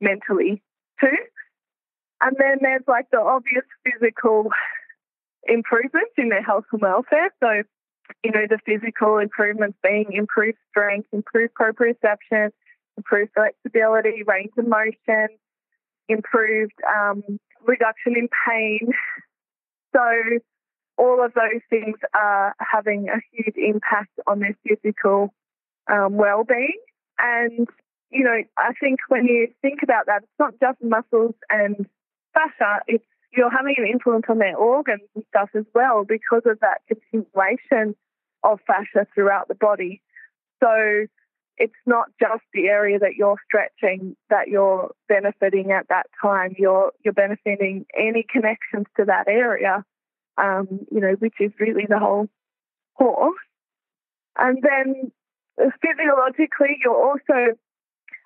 mentally 0.00 0.62
too. 1.00 1.16
And 2.20 2.36
then 2.38 2.58
there's 2.60 2.82
like 2.86 3.06
the 3.10 3.20
obvious 3.20 3.64
physical 3.84 4.50
improvements 5.44 6.12
in 6.16 6.28
their 6.28 6.42
health 6.42 6.64
and 6.72 6.80
welfare. 6.80 7.30
So, 7.40 7.62
you 8.22 8.30
know, 8.30 8.46
the 8.48 8.58
physical 8.66 9.18
improvements 9.18 9.78
being 9.82 10.12
improved 10.12 10.58
strength, 10.70 11.08
improved 11.12 11.54
proprioception, 11.54 12.50
improved 12.96 13.32
flexibility, 13.34 14.22
range 14.26 14.52
of 14.58 14.66
motion, 14.66 15.28
improved 16.08 16.74
um, 16.86 17.22
reduction 17.66 18.14
in 18.16 18.28
pain. 18.48 18.92
So, 19.94 20.38
all 20.98 21.24
of 21.24 21.32
those 21.34 21.62
things 21.70 21.96
are 22.14 22.54
having 22.58 23.08
a 23.08 23.20
huge 23.32 23.56
impact 23.56 24.12
on 24.26 24.40
their 24.40 24.56
physical 24.66 25.32
um, 25.92 26.14
well-being. 26.14 26.78
And 27.18 27.68
you 28.10 28.24
know, 28.24 28.42
I 28.58 28.72
think 28.78 29.00
when 29.08 29.24
you 29.24 29.48
think 29.62 29.80
about 29.82 30.06
that, 30.06 30.22
it's 30.22 30.38
not 30.38 30.54
just 30.60 30.82
muscles 30.82 31.34
and 31.50 31.86
fascia; 32.34 32.80
it's 32.86 33.04
you're 33.32 33.50
having 33.50 33.74
an 33.78 33.86
influence 33.86 34.26
on 34.28 34.38
their 34.38 34.56
organs 34.56 35.08
and 35.14 35.24
stuff 35.28 35.50
as 35.54 35.64
well 35.74 36.04
because 36.06 36.42
of 36.44 36.60
that 36.60 36.82
continuation 36.86 37.94
of 38.42 38.60
fascia 38.66 39.06
throughout 39.14 39.48
the 39.48 39.54
body. 39.54 40.02
So 40.62 41.06
it's 41.56 41.72
not 41.86 42.08
just 42.20 42.42
the 42.52 42.68
area 42.68 42.98
that 42.98 43.14
you're 43.16 43.36
stretching 43.46 44.16
that 44.30 44.48
you're 44.48 44.90
benefiting 45.08 45.72
at 45.72 45.88
that 45.88 46.06
time. 46.20 46.54
You're 46.58 46.92
you're 47.04 47.14
benefiting 47.14 47.86
any 47.96 48.26
connections 48.30 48.86
to 48.96 49.06
that 49.06 49.28
area, 49.28 49.84
um, 50.36 50.86
you 50.90 51.00
know, 51.00 51.12
which 51.18 51.34
is 51.40 51.52
really 51.58 51.86
the 51.88 51.98
whole 51.98 52.28
horse. 52.94 53.38
And 54.38 54.62
then 54.62 55.12
physiologically, 55.56 56.78
you're 56.82 56.94
also 56.94 57.56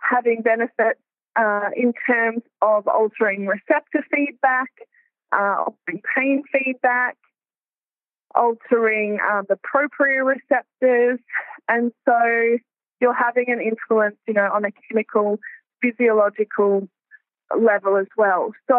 having 0.00 0.42
benefits 0.42 1.00
uh, 1.36 1.70
in 1.76 1.92
terms 2.06 2.42
of 2.62 2.86
altering 2.88 3.46
receptor 3.46 4.04
feedback, 4.10 4.70
uh, 5.32 5.64
altering 5.66 6.02
pain 6.16 6.42
feedback, 6.52 7.16
altering 8.34 9.18
uh, 9.20 9.42
the 9.48 9.58
proprioceptors, 9.58 11.18
and 11.68 11.92
so 12.04 12.58
you're 13.00 13.14
having 13.14 13.46
an 13.48 13.60
influence, 13.60 14.16
you 14.26 14.34
know, 14.34 14.48
on 14.52 14.64
a 14.64 14.70
chemical, 14.88 15.38
physiological 15.82 16.88
level 17.58 17.96
as 17.96 18.06
well. 18.16 18.52
So 18.68 18.78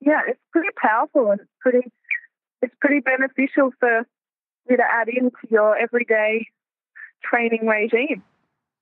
yeah, 0.00 0.20
it's 0.26 0.40
pretty 0.52 0.70
powerful 0.80 1.30
and 1.30 1.40
it's 1.40 1.50
pretty 1.60 1.92
it's 2.62 2.74
pretty 2.80 3.00
beneficial 3.00 3.70
for 3.78 4.06
you 4.68 4.76
to 4.76 4.82
add 4.82 5.08
into 5.08 5.36
your 5.50 5.76
everyday 5.76 6.46
training 7.28 7.66
regime. 7.66 8.22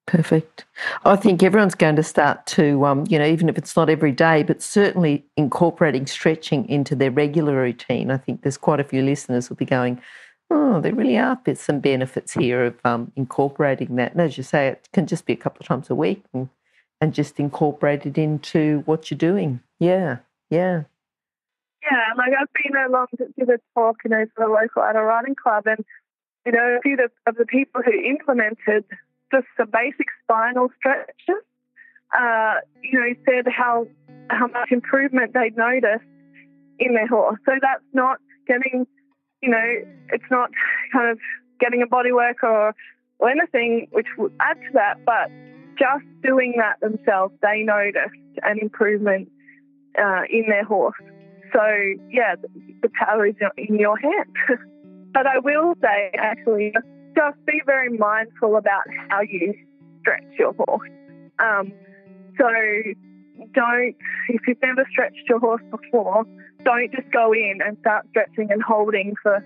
Perfect. 0.06 0.64
I 1.04 1.16
think 1.16 1.42
everyone's 1.42 1.74
going 1.74 1.96
to 1.96 2.02
start 2.02 2.46
to, 2.46 2.85
um, 2.87 3.04
you 3.09 3.18
know, 3.18 3.26
even 3.26 3.48
if 3.48 3.59
it's 3.59 3.74
not 3.74 3.90
every 3.90 4.12
day, 4.12 4.44
but 4.44 4.62
certainly 4.62 5.24
incorporating 5.37 6.06
stretching 6.06 6.68
into 6.68 6.94
their 6.94 7.11
regular 7.11 7.56
routine. 7.56 8.12
I 8.12 8.16
think 8.16 8.42
there's 8.42 8.56
quite 8.56 8.78
a 8.78 8.85
few 8.85 9.02
listeners 9.02 9.48
will 9.48 9.56
be 9.56 9.64
going, 9.64 10.00
oh, 10.48 10.80
there 10.80 10.94
really 10.94 11.18
are 11.18 11.37
some 11.54 11.80
benefits 11.80 12.35
here 12.35 12.66
of 12.66 12.74
um, 12.85 13.11
incorporating 13.16 13.96
that. 13.96 14.12
And 14.12 14.20
as 14.20 14.38
you 14.38 14.44
say, 14.44 14.68
it 14.68 14.88
can 14.92 15.09
just 15.09 15.26
be 15.26 15.32
a 15.32 15.37
couple 15.37 15.61
of 15.61 15.66
times 15.66 15.90
a 15.90 15.96
week 15.96 16.22
and, 16.32 16.48
and 17.00 17.12
just 17.12 17.40
incorporate 17.40 18.06
it 18.06 18.16
into 18.16 18.82
what 18.87 19.11
you're 19.11 19.18
doing. 19.18 19.61
Yeah, 19.80 20.18
yeah. 20.50 20.85
Yeah, 21.82 22.04
like 22.16 22.32
I've 22.40 22.48
been 22.62 22.76
along 22.76 23.06
to, 23.18 23.26
to 23.26 23.44
the 23.44 23.59
talk, 23.74 23.96
you 24.04 24.11
know, 24.11 24.24
for 24.35 24.46
the 24.46 24.52
local 24.52 24.82
adult 24.82 25.04
riding 25.04 25.35
club, 25.35 25.66
and 25.66 25.85
you 26.46 26.52
know, 26.52 26.78
a 26.78 26.80
few 26.82 26.96
of, 27.02 27.37
the 27.37 27.44
people 27.44 27.82
who 27.85 27.92
implemented 27.92 28.85
just 29.32 29.46
the 29.59 29.66
basic 29.66 30.06
spinal 30.22 30.68
stretches, 30.78 31.42
uh, 32.16 32.54
you 32.82 33.00
know, 33.00 33.14
said 33.24 33.46
how 33.52 33.87
how 34.30 34.46
much 34.46 34.70
improvement 34.70 35.35
they'd 35.35 35.56
noticed 35.56 36.06
in 36.78 36.94
their 36.94 37.06
horse. 37.06 37.38
So 37.46 37.52
that's 37.61 37.85
not 37.92 38.18
getting 38.46 38.87
you 39.42 39.50
know, 39.50 39.74
it's 40.11 40.24
not 40.30 40.50
kind 40.92 41.11
of 41.11 41.18
getting 41.61 41.82
a 41.82 41.87
body 41.87 42.12
work 42.12 42.42
or, 42.42 42.74
or 43.18 43.30
anything 43.30 43.88
which 43.92 44.06
would 44.18 44.32
add 44.40 44.54
to 44.54 44.72
that, 44.74 45.04
but 45.04 45.30
just 45.78 46.04
doing 46.22 46.54
that 46.59 46.80
themselves, 46.80 47.35
they 47.42 47.62
noticed 47.62 48.14
an 48.42 48.59
improvement 48.61 49.28
uh, 49.98 50.22
in 50.30 50.46
their 50.48 50.64
horse. 50.64 50.96
So, 51.52 51.62
yeah, 52.11 52.35
the, 52.82 52.88
power 52.98 53.26
is 53.26 53.35
in 53.56 53.78
your 53.78 53.98
hand. 53.98 54.37
but 55.16 55.26
I 55.26 55.38
will 55.38 55.72
say, 55.81 56.11
actually, 56.18 56.74
just 57.16 57.38
be 57.46 57.62
very 57.64 57.88
mindful 57.88 58.55
about 58.55 58.83
how 59.09 59.22
you 59.22 59.55
stretch 60.00 60.26
your 60.38 60.52
horse. 60.52 60.90
Um, 61.38 61.72
so, 62.37 62.44
don't, 63.55 63.96
if 64.29 64.42
you've 64.46 64.61
never 64.62 64.87
stretched 64.90 65.26
your 65.26 65.38
horse 65.38 65.62
before, 65.70 66.26
don't 66.64 66.92
just 66.92 67.11
go 67.12 67.33
in 67.33 67.61
and 67.64 67.79
start 67.81 68.05
stretching 68.11 68.52
and 68.52 68.62
holding 68.62 69.14
for, 69.22 69.42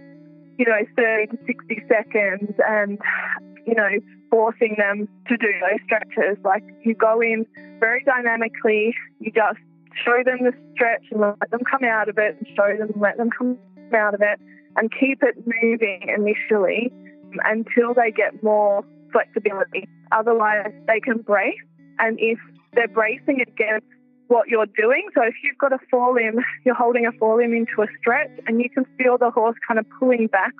you 0.59 0.66
know, 0.66 0.83
30 0.96 1.37
to 1.37 1.38
60 1.46 1.83
seconds 1.87 2.50
and, 2.66 2.98
you 3.64 3.76
know, 3.76 3.90
forcing 4.28 4.74
them 4.76 5.09
to 5.28 5.37
do 5.37 5.52
those 5.61 5.78
stretches. 5.85 6.37
Like 6.44 6.64
you 6.83 6.94
go 6.94 7.20
in 7.20 7.46
very 7.78 8.02
dynamically, 8.02 8.92
you 9.20 9.30
just 9.30 9.61
show 10.04 10.20
them 10.24 10.38
the 10.42 10.52
stretch 10.74 11.04
and 11.12 11.20
let 11.20 11.50
them 11.52 11.61
come 11.70 11.85
out 11.85 12.09
of 12.09 12.18
it 12.18 12.38
and 12.38 12.46
show 12.56 12.76
them 12.76 12.90
and 12.92 13.00
let 13.00 13.18
them 13.18 13.30
come 13.30 13.56
out 13.94 14.14
of 14.14 14.20
it 14.20 14.40
and 14.76 14.90
keep 14.98 15.22
it 15.22 15.37
moving 15.62 16.09
initially 16.16 16.92
until 17.44 17.94
they 17.94 18.11
get 18.11 18.42
more 18.42 18.85
flexibility. 19.12 19.88
Otherwise, 20.12 20.72
they 20.87 21.00
can 21.00 21.18
brace. 21.18 21.54
And 21.98 22.18
if 22.20 22.38
they're 22.72 22.88
bracing 22.88 23.40
against 23.40 23.87
what 24.28 24.46
you're 24.46 24.66
doing. 24.66 25.09
So 25.14 25.22
if 25.22 25.35
you've 25.42 25.59
got 25.59 25.72
a 25.72 25.78
forelimb, 25.92 26.38
you're 26.64 26.74
holding 26.74 27.04
a 27.04 27.12
forelimb 27.12 27.56
into 27.56 27.83
a 27.83 27.87
stretch 27.98 28.30
and 28.46 28.61
you 28.61 28.70
can 28.70 28.87
feel 28.96 29.18
the 29.18 29.30
horse 29.30 29.56
kind 29.66 29.78
of 29.80 29.87
pulling 29.98 30.28
back 30.28 30.52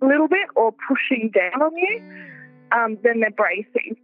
a 0.00 0.06
little 0.06 0.28
bit 0.28 0.46
or 0.54 0.72
pushing 0.86 1.30
down 1.34 1.60
on 1.60 1.76
you, 1.76 2.00
um, 2.70 2.96
then 3.02 3.18
they're 3.20 3.32
bracing 3.32 3.96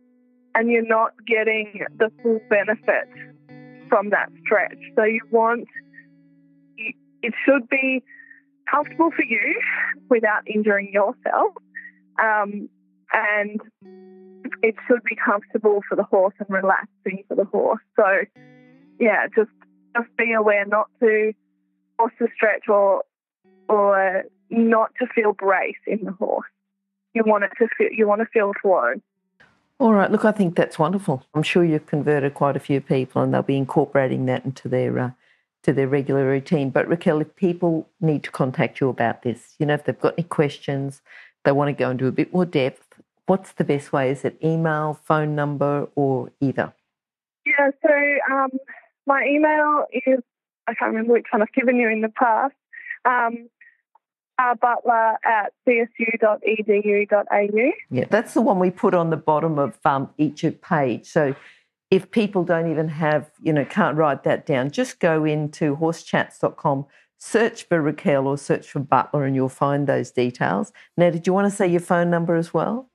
and 0.56 0.70
you're 0.70 0.86
not 0.86 1.12
getting 1.26 1.84
the 1.96 2.10
full 2.22 2.40
benefit 2.50 3.08
from 3.88 4.10
that 4.10 4.30
stretch. 4.44 4.78
So 4.96 5.04
you 5.04 5.20
want, 5.30 5.68
it 6.76 7.34
should 7.44 7.68
be 7.68 8.02
comfortable 8.70 9.10
for 9.10 9.24
you 9.24 9.60
without 10.08 10.42
injuring 10.46 10.92
yourself. 10.92 11.54
Um, 12.20 12.68
and 13.12 13.60
it 14.62 14.74
should 14.86 15.02
be 15.04 15.16
comfortable 15.16 15.80
for 15.88 15.96
the 15.96 16.02
horse 16.02 16.34
and 16.38 16.48
relaxing 16.48 17.24
for 17.28 17.34
the 17.34 17.44
horse. 17.44 17.80
So 17.96 18.04
yeah, 18.98 19.26
just 19.34 19.50
just 19.96 20.08
be 20.16 20.32
aware 20.32 20.64
not 20.66 20.88
to 21.00 21.32
force 21.96 22.12
the 22.18 22.28
stretch 22.34 22.68
or 22.68 23.02
or 23.68 24.24
not 24.50 24.90
to 25.00 25.06
feel 25.14 25.32
brace 25.32 25.76
in 25.86 26.04
the 26.04 26.12
horse. 26.12 26.48
You 27.14 27.22
want 27.24 27.44
it 27.44 27.52
to 27.58 27.68
feel 27.76 27.88
you 27.92 28.06
want 28.06 28.20
to 28.20 28.26
feel 28.26 28.52
flow. 28.60 28.94
All 29.80 29.92
right, 29.92 30.10
look, 30.10 30.24
I 30.24 30.32
think 30.32 30.54
that's 30.54 30.78
wonderful. 30.78 31.24
I'm 31.34 31.42
sure 31.42 31.64
you've 31.64 31.86
converted 31.86 32.34
quite 32.34 32.56
a 32.56 32.60
few 32.60 32.80
people, 32.80 33.22
and 33.22 33.34
they'll 33.34 33.42
be 33.42 33.56
incorporating 33.56 34.26
that 34.26 34.44
into 34.44 34.68
their 34.68 34.98
uh, 34.98 35.10
to 35.64 35.72
their 35.72 35.88
regular 35.88 36.26
routine. 36.26 36.70
But 36.70 36.88
Raquel, 36.88 37.20
if 37.20 37.34
people 37.36 37.88
need 38.00 38.22
to 38.24 38.30
contact 38.30 38.80
you 38.80 38.88
about 38.88 39.22
this, 39.22 39.54
you 39.58 39.66
know, 39.66 39.74
if 39.74 39.84
they've 39.84 39.98
got 39.98 40.14
any 40.16 40.26
questions, 40.26 41.02
they 41.44 41.52
want 41.52 41.68
to 41.68 41.72
go 41.72 41.90
into 41.90 42.06
a 42.06 42.12
bit 42.12 42.32
more 42.32 42.46
depth. 42.46 42.86
What's 43.26 43.52
the 43.52 43.64
best 43.64 43.92
way? 43.92 44.10
Is 44.10 44.24
it 44.24 44.38
email, 44.44 44.98
phone 45.04 45.34
number, 45.34 45.88
or 45.94 46.30
either? 46.40 46.72
Yeah, 47.46 47.70
so 47.82 48.34
um, 48.34 48.50
my 49.06 49.24
email 49.26 49.84
is, 49.92 50.20
I 50.66 50.74
can't 50.74 50.92
remember 50.92 51.14
which 51.14 51.26
one 51.30 51.42
I've 51.42 51.52
given 51.52 51.76
you 51.76 51.88
in 51.88 52.02
the 52.02 52.10
past, 52.10 52.54
um, 53.04 53.48
uh, 54.38 54.54
butler 54.60 55.16
at 55.24 55.52
csu.edu.au. 55.66 57.72
Yeah, 57.90 58.04
that's 58.10 58.34
the 58.34 58.42
one 58.42 58.58
we 58.58 58.70
put 58.70 58.94
on 58.94 59.10
the 59.10 59.16
bottom 59.16 59.58
of 59.58 59.78
um, 59.84 60.10
each 60.18 60.44
page. 60.60 61.06
So 61.06 61.34
if 61.94 62.10
people 62.10 62.42
don't 62.42 62.68
even 62.68 62.88
have, 62.88 63.30
you 63.40 63.52
know, 63.52 63.64
can't 63.64 63.96
write 63.96 64.24
that 64.24 64.46
down, 64.46 64.68
just 64.72 64.98
go 64.98 65.24
into 65.24 65.76
horsechats.com, 65.76 66.86
search 67.18 67.68
for 67.68 67.80
Raquel 67.80 68.26
or 68.26 68.36
search 68.36 68.68
for 68.68 68.80
Butler 68.80 69.24
and 69.24 69.36
you'll 69.36 69.48
find 69.48 69.86
those 69.86 70.10
details. 70.10 70.72
Now, 70.96 71.10
did 71.10 71.24
you 71.24 71.32
want 71.32 71.48
to 71.48 71.56
say 71.56 71.68
your 71.68 71.80
phone 71.80 72.10
number 72.10 72.34
as 72.34 72.52
well? 72.52 72.90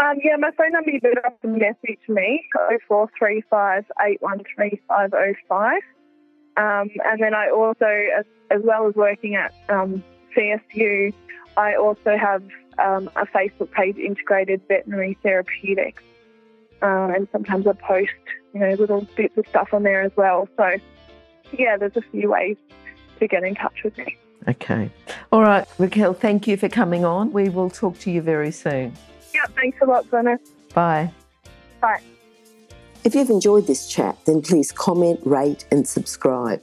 Um, 0.00 0.16
yeah, 0.24 0.36
my 0.38 0.50
phone 0.56 0.72
number, 0.72 0.90
you 0.92 1.00
to 1.00 1.12
message 1.46 2.00
me, 2.08 2.42
0435 2.88 3.84
Um, 6.56 6.88
and 7.04 7.20
then 7.20 7.34
I 7.34 7.50
also, 7.50 7.84
as, 8.18 8.24
as, 8.50 8.62
well 8.64 8.88
as 8.88 8.94
working 8.94 9.34
at 9.34 9.52
um, 9.68 10.02
CSU, 10.34 11.12
I 11.58 11.74
also 11.74 12.16
have 12.16 12.42
um, 12.78 13.10
a 13.14 13.26
Facebook 13.26 13.70
page, 13.72 13.98
Integrated 13.98 14.62
Veterinary 14.68 15.18
Therapeutics. 15.22 16.02
Um, 16.82 17.14
and 17.14 17.28
sometimes 17.32 17.66
I 17.66 17.72
post, 17.72 18.10
you 18.52 18.60
know, 18.60 18.70
little 18.74 19.06
bits 19.16 19.36
of 19.38 19.46
stuff 19.48 19.72
on 19.72 19.84
there 19.84 20.02
as 20.02 20.12
well. 20.16 20.48
So, 20.56 20.70
yeah, 21.56 21.76
there's 21.76 21.96
a 21.96 22.02
few 22.02 22.30
ways 22.30 22.56
to 23.20 23.28
get 23.28 23.44
in 23.44 23.54
touch 23.54 23.84
with 23.84 23.96
me. 23.98 24.18
Okay. 24.48 24.90
All 25.30 25.42
right, 25.42 25.66
Raquel, 25.78 26.14
thank 26.14 26.48
you 26.48 26.56
for 26.56 26.68
coming 26.68 27.04
on. 27.04 27.32
We 27.32 27.48
will 27.48 27.70
talk 27.70 27.98
to 28.00 28.10
you 28.10 28.20
very 28.20 28.50
soon. 28.50 28.92
Yeah, 29.32 29.46
thanks 29.54 29.78
a 29.80 29.86
lot, 29.86 30.06
Glenys. 30.06 30.40
Bye. 30.74 31.12
Bye. 31.80 32.00
If 33.04 33.14
you've 33.14 33.30
enjoyed 33.30 33.66
this 33.66 33.88
chat, 33.88 34.18
then 34.26 34.42
please 34.42 34.72
comment, 34.72 35.20
rate, 35.24 35.64
and 35.70 35.86
subscribe. 35.86 36.62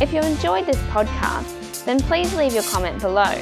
If 0.00 0.12
you 0.12 0.20
enjoyed 0.20 0.64
this 0.64 0.80
podcast, 0.92 1.84
then 1.84 1.98
please 1.98 2.32
leave 2.36 2.52
your 2.52 2.62
comment 2.62 3.00
below 3.00 3.32